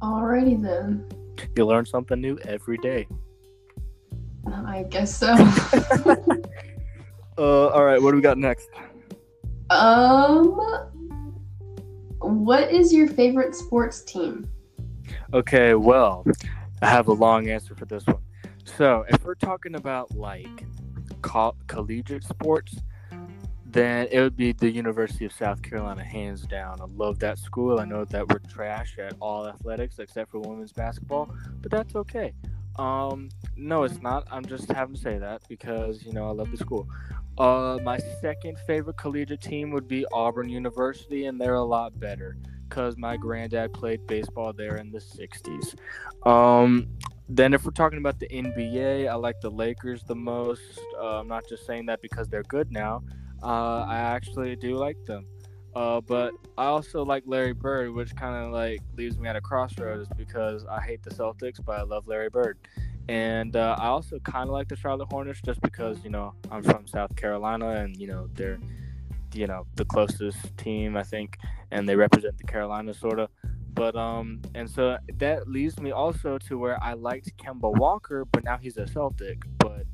[0.00, 1.08] Alrighty then.
[1.56, 3.06] You learn something new every day.
[4.46, 5.34] I guess so.
[7.38, 8.68] Uh, all right, what do we got next?
[9.70, 10.60] um,
[12.18, 14.50] what is your favorite sports team?
[15.32, 16.26] Okay, well,
[16.82, 18.18] I have a long answer for this one.
[18.78, 20.64] So, if we're talking about like
[21.20, 22.76] co- collegiate sports,
[23.66, 26.80] then it would be the University of South Carolina, hands down.
[26.80, 27.80] I love that school.
[27.80, 31.28] I know that we're trash at all athletics except for women's basketball,
[31.60, 32.32] but that's okay.
[32.76, 34.28] Um, no, it's not.
[34.30, 36.86] I'm just having to say that because you know I love the school.
[37.36, 42.36] Uh, my second favorite collegiate team would be Auburn University, and they're a lot better
[42.68, 45.74] because my granddad played baseball there in the 60s.
[46.30, 46.86] Um,
[47.28, 50.80] then, if we're talking about the NBA, I like the Lakers the most.
[50.98, 53.02] Uh, I'm not just saying that because they're good now.
[53.42, 55.26] Uh, I actually do like them.
[55.74, 59.40] Uh, but I also like Larry Bird, which kind of like leaves me at a
[59.40, 62.58] crossroads because I hate the Celtics, but I love Larry Bird.
[63.08, 66.62] And uh, I also kind of like the Charlotte Hornets just because you know I'm
[66.62, 68.58] from South Carolina and you know they're
[69.34, 71.38] you know the closest team I think,
[71.70, 73.28] and they represent the Carolinas sort of.
[73.78, 78.42] But um, and so that leads me also to where I liked Kemba Walker, but
[78.42, 79.38] now he's a Celtic.
[79.58, 79.84] But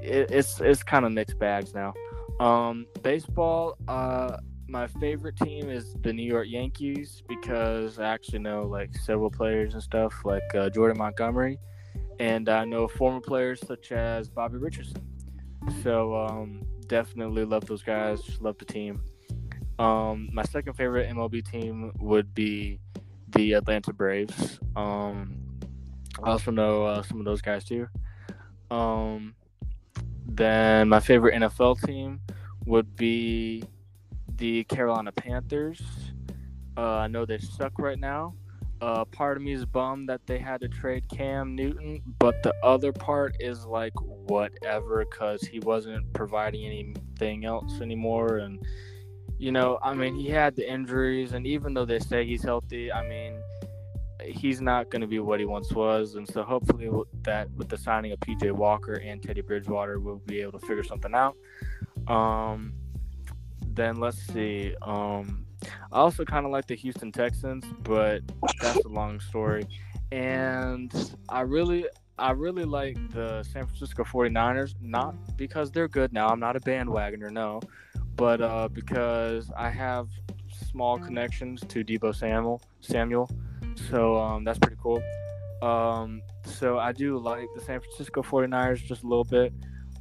[0.00, 1.92] it, it's it's kind of mixed bags now.
[2.40, 8.62] Um, baseball, uh, my favorite team is the New York Yankees because I actually know
[8.62, 11.58] like several players and stuff like uh, Jordan Montgomery,
[12.18, 15.06] and I know former players such as Bobby Richardson.
[15.82, 18.40] So um, definitely love those guys.
[18.40, 19.02] Love the team.
[19.78, 22.80] Um, my second favorite MLB team would be
[23.28, 24.58] the Atlanta Braves.
[24.74, 25.38] Um,
[26.22, 27.86] I also know uh, some of those guys too.
[28.70, 29.34] Um,
[30.26, 32.20] then my favorite NFL team
[32.64, 33.64] would be
[34.36, 35.82] the Carolina Panthers.
[36.76, 38.34] Uh, I know they suck right now.
[38.82, 42.54] Uh, part of me is bummed that they had to trade Cam Newton, but the
[42.62, 48.36] other part is like whatever because he wasn't providing anything else anymore.
[48.38, 48.66] And
[49.38, 52.92] you know, I mean, he had the injuries, and even though they say he's healthy,
[52.92, 53.40] I mean,
[54.22, 56.14] he's not going to be what he once was.
[56.14, 56.88] And so hopefully
[57.22, 60.84] that with the signing of PJ Walker and Teddy Bridgewater, we'll be able to figure
[60.84, 61.36] something out.
[62.08, 62.74] Um,
[63.66, 64.74] then let's see.
[64.82, 65.46] Um,
[65.92, 68.22] I also kind of like the Houston Texans, but
[68.60, 69.66] that's a long story.
[70.12, 70.92] And
[71.28, 71.86] I really,
[72.18, 76.28] I really like the San Francisco 49ers, not because they're good now.
[76.28, 77.60] I'm not a bandwagoner, no,
[78.16, 80.08] but uh, because I have
[80.50, 82.62] small connections to Deebo Samuel.
[82.80, 83.30] Samuel,
[83.90, 85.02] so um, that's pretty cool.
[85.62, 89.52] Um, so I do like the San Francisco 49ers just a little bit,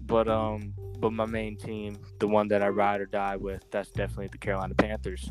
[0.02, 3.90] but um, but my main team, the one that I ride or die with, that's
[3.90, 5.30] definitely the Carolina Panthers.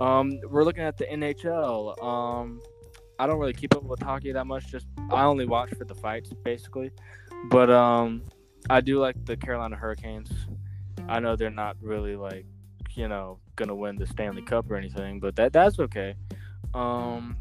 [0.00, 2.02] Um, we're looking at the NHL.
[2.02, 2.60] Um,
[3.18, 4.70] I don't really keep up with hockey that much.
[4.70, 6.90] Just I only watch for the fights, basically.
[7.50, 8.22] But um,
[8.70, 10.30] I do like the Carolina Hurricanes.
[11.08, 12.46] I know they're not really like,
[12.94, 16.14] you know, gonna win the Stanley Cup or anything, but that that's okay.
[16.74, 17.36] Um,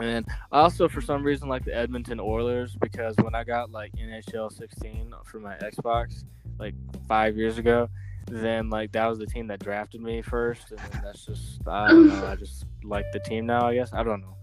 [0.00, 3.92] and I also, for some reason, like the Edmonton Oilers because when I got like
[3.96, 6.24] NHL 16 for my Xbox,
[6.58, 6.74] like
[7.08, 7.88] five years ago,
[8.26, 12.08] then like that was the team that drafted me first, and that's just I don't
[12.08, 12.26] know.
[12.26, 13.66] I just like the team now.
[13.66, 14.36] I guess I don't know.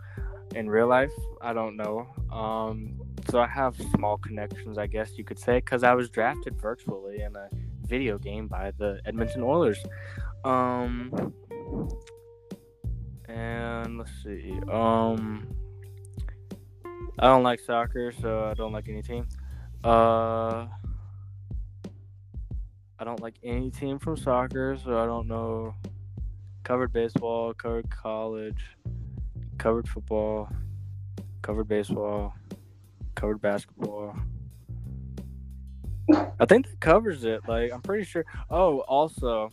[0.56, 2.08] In real life, I don't know.
[2.32, 6.60] Um, so I have small connections, I guess you could say, because I was drafted
[6.60, 7.50] virtually in a
[7.86, 9.84] video game by the Edmonton Oilers.
[10.44, 11.34] Um,
[13.28, 14.60] and let's see.
[14.72, 15.48] Um,
[17.18, 19.28] I don't like soccer, so I don't like any team.
[19.84, 20.68] Uh,
[22.98, 25.76] I don't like any team from soccer, so I don't know.
[26.64, 28.64] Covered baseball, covered college,
[29.58, 30.50] covered football,
[31.42, 32.34] covered baseball,
[33.16, 34.16] covered basketball.
[36.14, 37.42] I think that covers it.
[37.48, 38.26] Like I'm pretty sure.
[38.50, 39.50] Oh, also,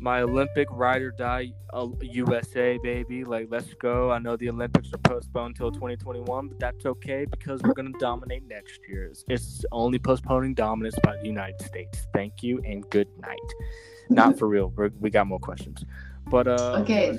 [0.00, 3.24] my Olympic ride or die uh, USA baby.
[3.24, 4.10] Like let's go.
[4.10, 8.46] I know the Olympics are postponed until 2021, but that's okay because we're gonna dominate
[8.48, 9.12] next year.
[9.28, 12.06] It's, only postponing dominance by the United States.
[12.12, 13.38] Thank you and good night.
[14.10, 14.72] Not for real.
[14.76, 15.84] We're, we got more questions,
[16.26, 16.82] but uh.
[16.82, 17.18] Okay.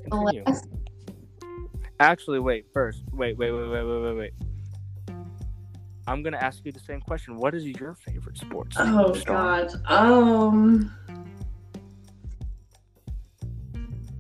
[1.99, 2.65] Actually, wait.
[2.73, 4.33] First, wait, wait, wait, wait, wait, wait, wait.
[6.07, 7.37] I'm gonna ask you the same question.
[7.37, 8.77] What is your favorite sports?
[8.79, 9.19] Oh?
[9.25, 9.71] God.
[9.89, 10.93] Um.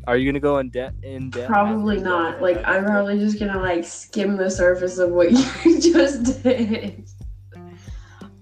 [0.07, 0.93] Are you gonna go in debt?
[1.03, 1.47] In depth?
[1.47, 2.41] Probably not.
[2.41, 5.31] Like I'm probably just gonna like skim the surface of what
[5.65, 7.07] you just did.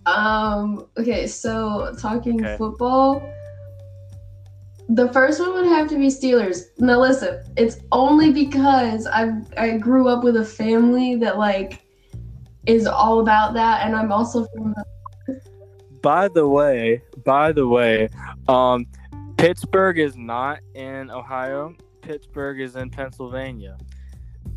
[0.06, 0.88] Um.
[0.97, 1.27] Okay.
[1.27, 2.58] So talking Okay.
[2.58, 3.21] football.
[4.89, 6.65] The first one would have to be Steelers.
[6.77, 11.83] Now listen, it's only because I I grew up with a family that like
[12.65, 15.41] is all about that, and I'm also from the
[16.02, 18.10] By the way, by the way,
[18.47, 18.86] um,
[19.38, 21.76] Pittsburgh is not in Ohio.
[22.02, 23.78] Pittsburgh is in Pennsylvania.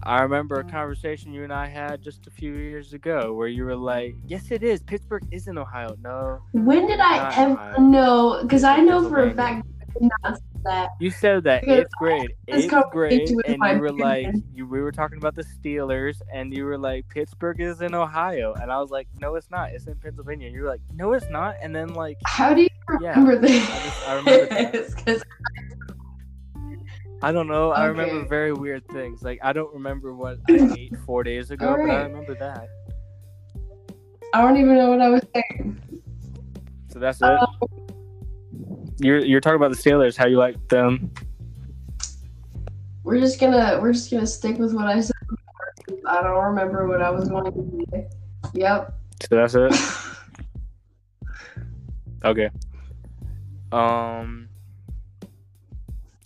[0.02, 3.64] I remember a conversation you and I had just a few years ago where you
[3.64, 4.82] were like, "Yes, it is.
[4.82, 8.40] Pittsburgh is in Ohio." No, When did I ever know?
[8.42, 10.90] Because I know for a fact I did not that.
[11.00, 15.18] you said that eighth grade, eighth grade, and you were like, you we were talking
[15.18, 19.08] about the Steelers, and you were like, Pittsburgh is in Ohio, and I was like,
[19.20, 19.70] no, it's not.
[19.72, 20.50] It's in Pennsylvania.
[20.50, 22.68] You were like, no, it's not, and then like, How do you
[23.00, 23.70] Yeah, remember this?
[23.70, 25.22] I just- I remember that.
[27.22, 27.70] I don't know.
[27.72, 29.22] I remember very weird things.
[29.22, 32.68] Like I don't remember what I ate four days ago, but I remember that.
[34.34, 35.80] I don't even know what I was saying.
[36.92, 37.24] So that's it.
[37.24, 37.46] Um,
[38.98, 41.10] You're you're talking about the Steelers, how you like them.
[43.04, 45.12] We're just gonna we're just gonna stick with what I said.
[45.28, 46.10] before.
[46.10, 48.08] I don't remember what I was going to say.
[48.54, 48.94] Yep.
[49.28, 49.74] So that's it.
[52.24, 52.50] Okay.
[53.70, 54.48] Um.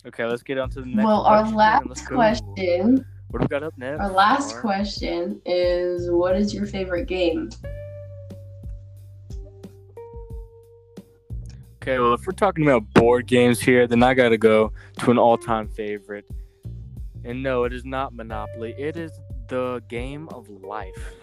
[0.07, 1.05] Okay, let's get on to the next.
[1.05, 3.99] well, our last question, What do we got up next?
[3.99, 7.51] our last question is, what is your favorite game?
[11.81, 15.17] Okay, well, if we're talking about board games here, then I gotta go to an
[15.17, 16.29] all-time favorite.
[17.23, 18.75] And no, it is not Monopoly.
[18.77, 19.11] It is
[19.47, 21.15] the game of life.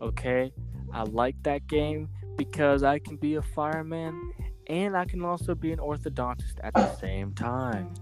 [0.00, 0.52] Okay,
[0.92, 4.32] I like that game because I can be a fireman
[4.68, 7.92] and I can also be an orthodontist at the same time.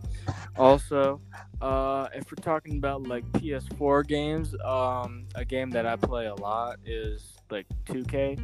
[0.58, 1.22] Also,
[1.62, 6.34] uh, if we're talking about like PS4 games, um, a game that I play a
[6.34, 8.38] lot is like 2K,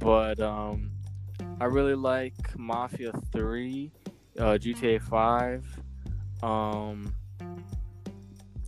[0.00, 0.90] but um,
[1.60, 3.92] I really like Mafia 3,
[4.38, 5.80] uh, GTA 5,
[6.42, 7.14] um,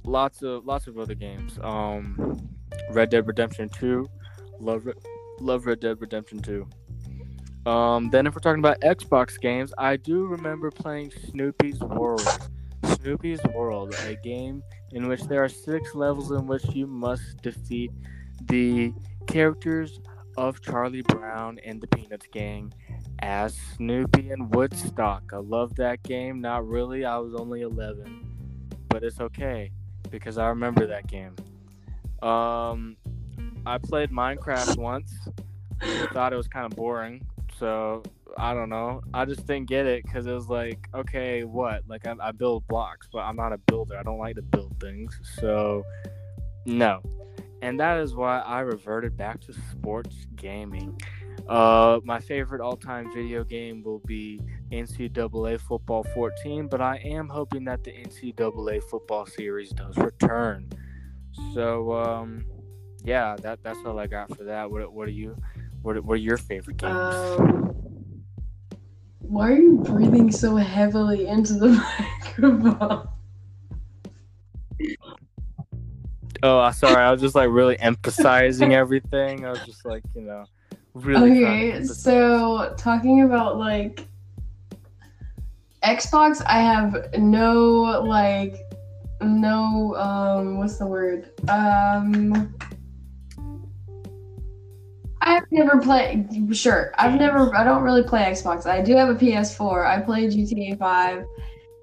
[0.04, 1.58] lots of lots of other games.
[1.62, 2.48] Um,
[2.90, 4.08] Red Dead Redemption 2,
[4.60, 4.86] love
[5.40, 6.68] love Red Dead Redemption 2.
[7.64, 12.28] Um, then if we're talking about Xbox games, I do remember playing Snoopy's World.
[12.84, 14.62] Snoopy's World, a game
[14.92, 17.92] in which there are six levels in which you must defeat
[18.46, 18.92] the
[19.26, 20.00] characters
[20.36, 22.72] of Charlie Brown and the Peanuts Gang
[23.20, 25.30] as Snoopy and Woodstock.
[25.32, 26.40] I love that game.
[26.40, 29.70] Not really, I was only 11, but it's okay
[30.10, 31.36] because I remember that game.
[32.22, 32.96] Um,
[33.66, 35.12] I played Minecraft once.
[36.12, 37.26] Thought it was kind of boring,
[37.58, 38.02] so
[38.38, 39.02] I don't know.
[39.12, 41.82] I just didn't get it because it was like, okay, what?
[41.88, 43.96] Like I, I build blocks, but I'm not a builder.
[43.98, 45.84] I don't like to build things, so
[46.64, 47.02] no.
[47.62, 51.00] And that is why I reverted back to sports gaming.
[51.48, 54.40] Uh, my favorite all-time video game will be
[54.72, 60.68] NCAA Football 14, but I am hoping that the NCAA football series does return.
[61.54, 62.44] So, um,
[63.04, 64.70] yeah, that that's all I got for that.
[64.70, 65.36] What what are you?
[65.82, 66.92] What what are your favorite games?
[66.92, 67.74] Um,
[69.18, 71.68] why are you breathing so heavily into the
[72.38, 73.08] microphone?
[76.42, 79.46] Oh, sorry, I was just like really emphasizing everything.
[79.46, 80.44] I was just like, you know,
[80.94, 81.44] really.
[81.44, 84.06] okay, so talking about like
[85.84, 88.56] Xbox, I have no like
[89.20, 91.30] no um what's the word?
[91.48, 92.54] Um
[95.24, 96.92] I've never played sure.
[96.98, 98.66] I've never I don't really play Xbox.
[98.66, 99.86] I do have a PS4.
[99.86, 101.24] I play GTA 5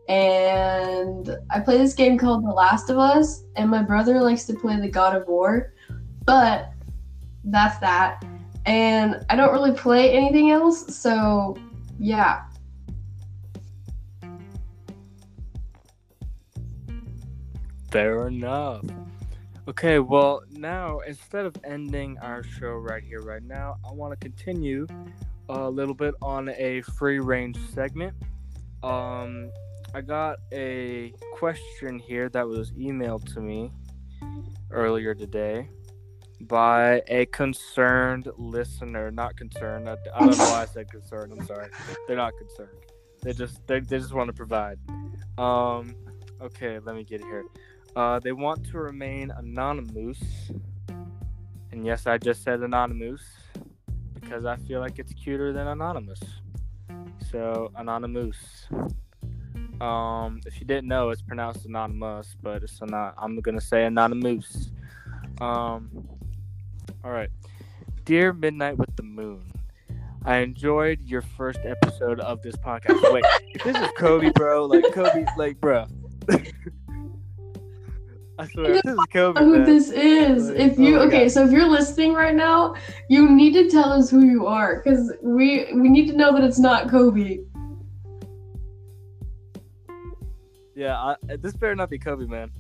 [0.09, 4.55] and I play this game called The Last of Us and my brother likes to
[4.55, 5.73] play the God of War.
[6.25, 6.73] But
[7.43, 8.25] that's that.
[8.65, 11.55] And I don't really play anything else, so
[11.99, 12.45] yeah.
[17.91, 18.83] Fair enough.
[19.67, 24.27] Okay, well, now instead of ending our show right here, right now, I want to
[24.27, 24.87] continue
[25.49, 28.15] a little bit on a free range segment.
[28.81, 29.51] Um,
[29.93, 33.71] I got a question here that was emailed to me
[34.69, 35.67] earlier today
[36.41, 39.09] by a concerned listener.
[39.09, 39.89] Not concerned.
[39.89, 41.33] I, don't know why I said concerned.
[41.33, 41.69] I'm sorry.
[42.07, 42.77] They're not concerned.
[43.23, 44.77] They just they, they just want to provide.
[45.39, 45.95] Um,
[46.39, 47.45] okay, let me get here.
[47.95, 50.19] Uh, they want to remain anonymous.
[51.71, 53.21] And yes, I just said anonymous
[54.13, 56.21] because I feel like it's cuter than anonymous.
[57.31, 58.67] So, anonymous.
[59.81, 63.13] Um, if you didn't know, it's pronounced anonymous, but it's not.
[63.17, 64.71] I'm gonna say anonymous.
[65.39, 66.07] Um,
[67.03, 67.29] all right.
[68.03, 69.43] Dear Midnight with the Moon,
[70.25, 73.13] I enjoyed your first episode of this podcast.
[73.13, 73.23] Wait,
[73.53, 75.85] if this is Kobe, bro, like Kobe, like, bro.
[78.39, 79.39] I swear, if this is Kobe.
[79.41, 79.65] Who man.
[79.65, 80.49] this is?
[80.49, 81.31] Like, If you oh okay, God.
[81.31, 82.75] so if you're listening right now,
[83.09, 86.43] you need to tell us who you are because we we need to know that
[86.43, 87.39] it's not Kobe.
[90.79, 92.51] Yeah, I, this better not be Kobe, man.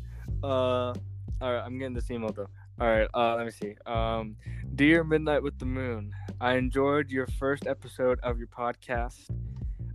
[0.43, 0.47] Uh,
[0.87, 0.93] all
[1.39, 2.49] right, I'm getting this email though.
[2.81, 3.75] All right, uh, let me see.
[3.85, 4.35] Um,
[4.75, 6.11] dear Midnight with the Moon,
[6.41, 9.29] I enjoyed your first episode of your podcast.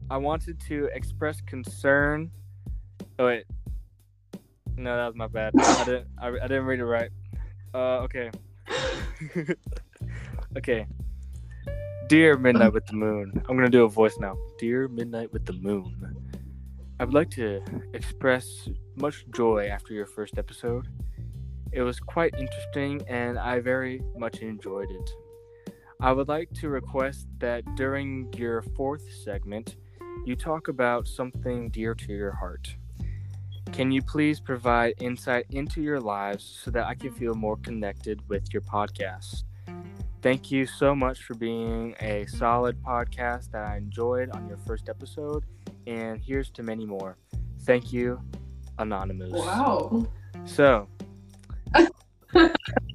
[0.08, 2.30] I wanted to express concern.
[3.18, 3.44] Oh wait,
[4.78, 5.52] no, that was my bad.
[5.58, 6.06] I didn't.
[6.18, 7.10] I, I didn't read it right.
[7.74, 8.30] Uh, okay.
[10.56, 10.86] okay.
[12.08, 14.34] Dear Midnight with the Moon, I'm gonna do a voice now.
[14.58, 16.23] Dear Midnight with the Moon.
[17.00, 17.60] I would like to
[17.92, 20.86] express much joy after your first episode.
[21.72, 25.10] It was quite interesting and I very much enjoyed it.
[26.00, 29.74] I would like to request that during your fourth segment,
[30.24, 32.76] you talk about something dear to your heart.
[33.72, 38.20] Can you please provide insight into your lives so that I can feel more connected
[38.28, 39.42] with your podcast?
[40.22, 44.88] Thank you so much for being a solid podcast that I enjoyed on your first
[44.88, 45.44] episode
[45.86, 47.16] and here's to many more.
[47.62, 48.20] Thank you,
[48.78, 49.30] Anonymous.
[49.32, 50.06] Wow.
[50.44, 50.88] So,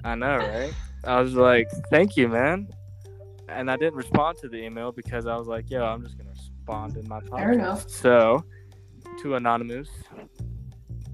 [0.03, 0.73] I know, right?
[1.03, 2.67] I was like, thank you, man.
[3.47, 6.27] And I didn't respond to the email because I was like, yo, I'm just going
[6.27, 7.37] to respond in my podcast.
[7.39, 7.89] Fair enough.
[7.89, 8.43] So,
[9.21, 9.89] to Anonymous,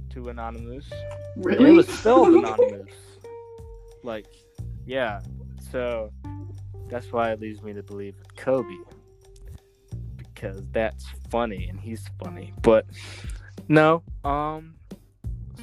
[0.09, 0.89] to Anonymous,
[1.37, 1.69] Really?
[1.69, 2.91] it was spelled Anonymous.
[4.03, 4.25] like,
[4.85, 5.21] yeah.
[5.71, 6.11] So,
[6.89, 8.75] that's why it leads me to believe Kobe.
[10.35, 12.53] Because that's funny and he's funny.
[12.61, 12.85] But,
[13.67, 14.75] no, um,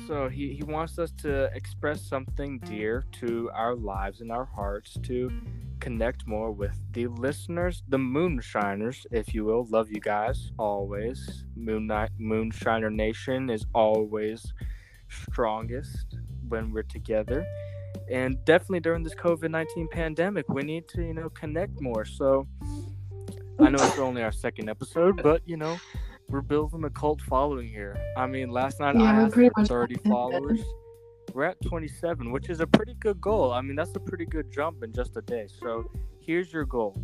[0.09, 4.97] so he, he wants us to express something dear to our lives and our hearts
[5.05, 5.31] to
[5.79, 9.67] connect more with the listeners, the moonshiners, if you will.
[9.67, 11.45] Love you guys always.
[11.57, 14.53] Moon Moonshiner Nation is always
[15.09, 16.19] strongest
[16.49, 17.45] when we're together.
[18.11, 22.05] And definitely during this COVID 19 pandemic, we need to, you know, connect more.
[22.05, 22.47] So
[23.63, 25.77] I know it's only our second episode, but, you know,
[26.29, 27.97] we're building a cult following here.
[28.17, 30.05] I mean, last night Yeah, I had pretty much 30 did.
[30.05, 30.61] followers.
[31.35, 33.53] We're at 27, which is a pretty good goal.
[33.53, 35.47] I mean, that's a pretty good jump in just a day.
[35.61, 35.91] So
[36.21, 37.01] here's your goal.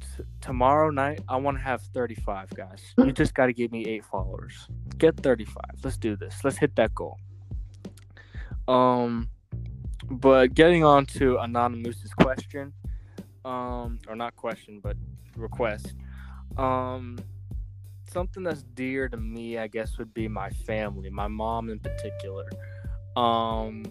[0.00, 2.82] T- tomorrow night, I want to have 35 guys.
[2.98, 4.66] You just got to give me eight followers.
[4.98, 5.54] Get 35.
[5.84, 6.42] Let's do this.
[6.42, 7.18] Let's hit that goal.
[8.68, 9.28] Um,
[10.10, 12.72] but getting on to Anonymous's question,
[13.44, 14.96] um, or not question, but
[15.36, 15.94] request.
[16.56, 17.18] Um,
[18.10, 22.48] something that's dear to me, I guess, would be my family, my mom in particular.
[23.16, 23.84] Um,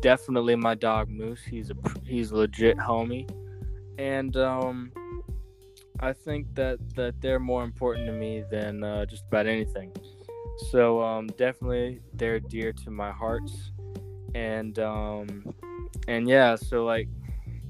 [0.00, 1.42] definitely my dog Moose.
[1.44, 1.74] He's a
[2.04, 3.28] he's a legit homie,
[3.98, 4.92] and um,
[6.00, 9.92] I think that that they're more important to me than uh, just about anything.
[10.70, 13.72] So um, definitely they're dear to my hearts,
[14.34, 15.54] and um,
[16.08, 16.56] and yeah.
[16.56, 17.08] So like,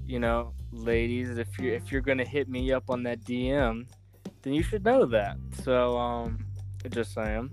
[0.07, 3.87] you know, ladies, if you if you're gonna hit me up on that DM,
[4.43, 5.37] then you should know that.
[5.63, 6.45] So um,
[6.91, 7.51] just saying.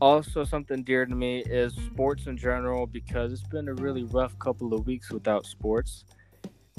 [0.00, 4.38] Also, something dear to me is sports in general because it's been a really rough
[4.38, 6.04] couple of weeks without sports,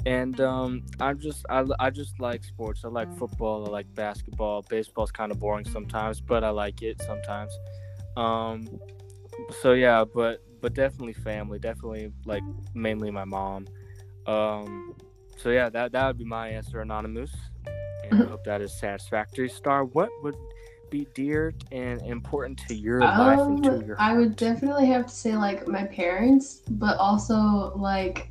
[0.06, 2.82] and um, I'm just I, I just like sports.
[2.84, 3.66] I like football.
[3.66, 4.62] I like basketball.
[4.62, 7.52] Baseball's kind of boring sometimes, but I like it sometimes.
[8.16, 8.66] Um,
[9.60, 11.58] so yeah, but but definitely family.
[11.58, 12.42] Definitely like
[12.74, 13.66] mainly my mom.
[14.26, 14.94] Um,
[15.42, 17.32] so yeah, that that would be my answer, anonymous.
[18.04, 19.48] And I hope that is satisfactory.
[19.48, 20.36] Star, what would
[20.90, 25.06] be dear and important to your life and to Um, your I would definitely have
[25.06, 28.28] to say like my parents, but also like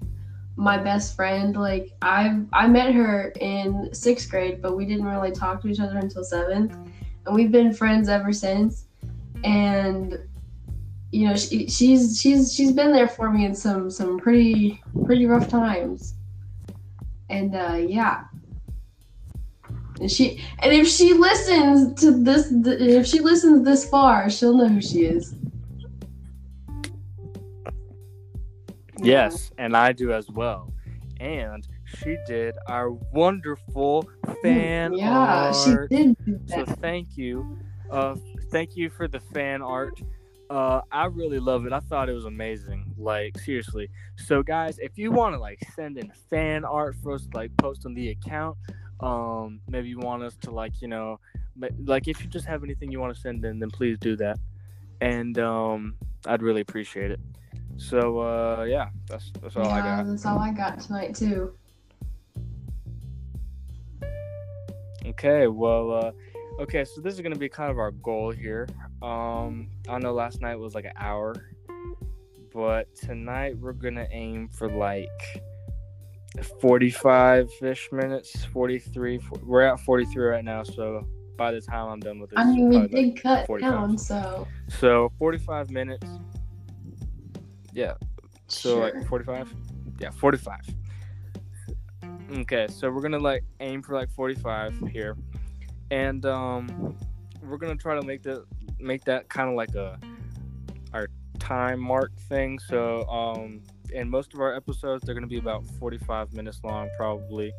[0.55, 1.55] my best friend.
[1.55, 5.79] Like I've I met her in sixth grade, but we didn't really talk to each
[5.79, 6.75] other until seventh,
[7.25, 8.85] and we've been friends ever since.
[9.43, 10.19] And
[11.11, 15.25] you know, she, she's she's she's been there for me in some some pretty pretty
[15.25, 16.15] rough times.
[17.29, 18.25] And uh, yeah.
[19.99, 24.67] And she and if she listens to this, if she listens this far, she'll know
[24.67, 25.35] who she is.
[29.01, 30.73] Yes, and I do as well.
[31.19, 34.09] And she did our wonderful
[34.41, 36.15] fan yeah, she did
[36.47, 37.57] So thank you,
[37.91, 38.15] uh,
[38.51, 40.01] thank you for the fan art.
[40.49, 41.73] Uh, I really love it.
[41.73, 42.93] I thought it was amazing.
[42.97, 43.89] Like seriously.
[44.17, 47.55] So guys, if you want to like send in fan art for us, to, like
[47.57, 48.57] post on the account,
[48.99, 51.19] um, maybe you want us to like you know,
[51.85, 54.39] like if you just have anything you want to send in, then please do that,
[55.01, 55.95] and um,
[56.25, 57.19] I'd really appreciate it.
[57.77, 60.07] So uh, yeah, that's that's all I yeah, got.
[60.07, 61.53] that's all I got tonight too.
[65.05, 66.11] Okay, well, uh,
[66.61, 68.67] okay, so this is gonna be kind of our goal here.
[69.01, 71.33] Um, I know last night was like an hour,
[72.53, 75.07] but tonight we're gonna aim for like
[76.61, 79.19] 45 ish minutes, 43.
[79.19, 82.43] fo- We're at 43 right now, so by the time I'm done with this, I
[82.45, 83.71] mean, we probably, like, did cut 45.
[83.71, 86.07] down, so so 45 minutes.
[87.73, 87.93] Yeah,
[88.47, 88.83] so sure.
[88.99, 89.53] like 45
[89.99, 90.59] yeah 45
[92.37, 95.17] okay so we're gonna like aim for like 45 here
[95.91, 96.95] and um
[97.43, 98.45] we're gonna try to make that
[98.79, 99.99] make that kind of like a
[100.93, 101.07] our
[101.39, 102.59] time mark thing.
[102.59, 103.61] So um
[103.91, 107.51] in most of our episodes they're gonna be about 45 minutes long probably.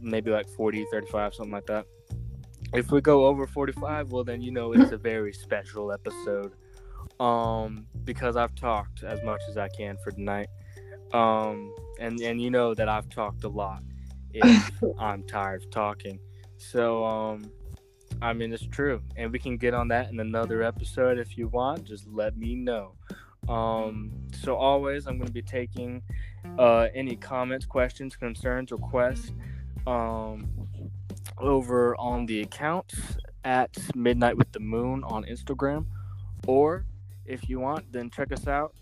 [0.00, 1.86] Maybe like 40 35 something like that.
[2.72, 6.52] If we go over 45 well then you know it's a very special episode.
[7.20, 10.48] Um because i've talked as much as i can for tonight
[11.12, 13.82] um and and you know that i've talked a lot
[14.32, 16.18] if i'm tired of talking.
[16.56, 17.50] So um
[18.22, 21.48] i mean it's true and we can get on that in another episode if you
[21.48, 22.92] want just let me know.
[23.48, 26.02] Um so always i'm going to be taking
[26.58, 29.32] uh any comments questions concerns requests
[29.86, 30.48] um
[31.38, 32.94] over on the account
[33.44, 35.84] at midnight with the moon on instagram
[36.46, 36.86] or
[37.26, 38.74] if you want then check us out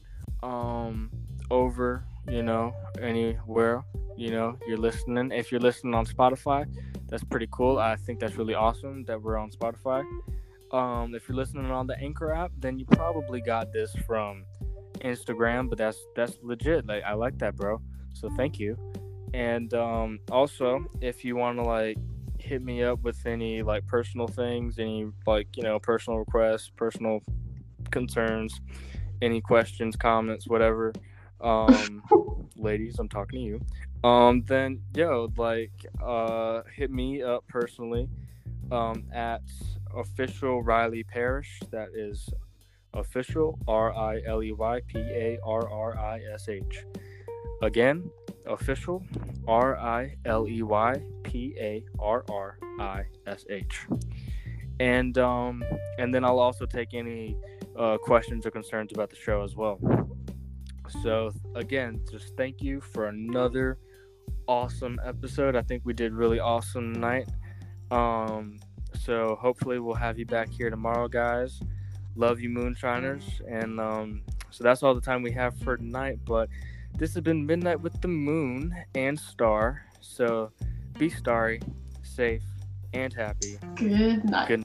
[0.45, 1.11] um
[1.51, 3.83] over you know anywhere
[4.17, 5.33] you know you're listening.
[5.33, 6.67] If you're listening on spotify
[7.13, 7.79] that's pretty cool.
[7.79, 10.03] I think that's really awesome that we're on spotify.
[10.73, 14.47] Um if you're listening on the anchor app then you probably got this from
[15.01, 16.87] instagram but that's that's legit.
[16.87, 17.83] Like i like that bro.
[18.15, 18.79] So thank you.
[19.35, 21.99] And um also if you want to like
[22.39, 27.21] hit me up with any like personal things any like you know personal requests personal
[27.91, 28.59] concerns
[29.21, 30.93] any questions comments whatever
[31.43, 32.03] um
[32.57, 34.09] ladies, I'm talking to you.
[34.09, 35.73] Um, then yo, like,
[36.03, 38.09] uh, hit me up personally,
[38.71, 39.43] um, at
[39.95, 42.31] official Riley Parrish That is
[42.95, 46.85] official R I L E Y P A R R I S H.
[47.63, 48.11] Again,
[48.47, 49.05] official
[49.47, 53.87] R I L E Y P A R R I S H.
[54.81, 55.63] And um,
[55.99, 57.37] and then I'll also take any
[57.79, 59.79] uh, questions or concerns about the show as well.
[60.89, 63.79] So again, just thank you for another
[64.47, 65.57] awesome episode.
[65.57, 67.29] I think we did really awesome tonight.
[67.91, 68.59] Um,
[69.01, 71.61] so hopefully we'll have you back here tomorrow, guys.
[72.17, 73.41] Love you, Moonshiners.
[73.49, 76.19] And um, so that's all the time we have for tonight.
[76.25, 76.49] But
[76.99, 79.85] this has been Midnight with the Moon and Star.
[80.01, 80.53] So
[80.99, 81.61] be starry,
[82.03, 82.43] safe,
[82.93, 83.59] and happy.
[83.77, 84.49] Good night.
[84.49, 84.65] Good